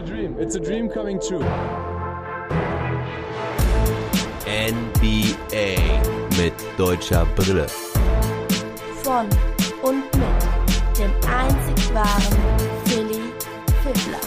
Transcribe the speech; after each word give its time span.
a 0.00 0.02
dream. 0.02 0.36
It's 0.38 0.54
a 0.56 0.60
dream 0.60 0.88
coming 0.88 1.20
true. 1.20 1.44
NBA 4.46 5.76
mit 6.38 6.54
deutscher 6.78 7.26
Brille. 7.36 7.66
Von 9.02 9.28
und 9.82 10.04
mit 10.16 10.98
dem 10.98 11.10
einzig 11.28 11.94
wahren 11.94 12.38
Philly 12.86 13.20
Fiddler. 13.82 14.20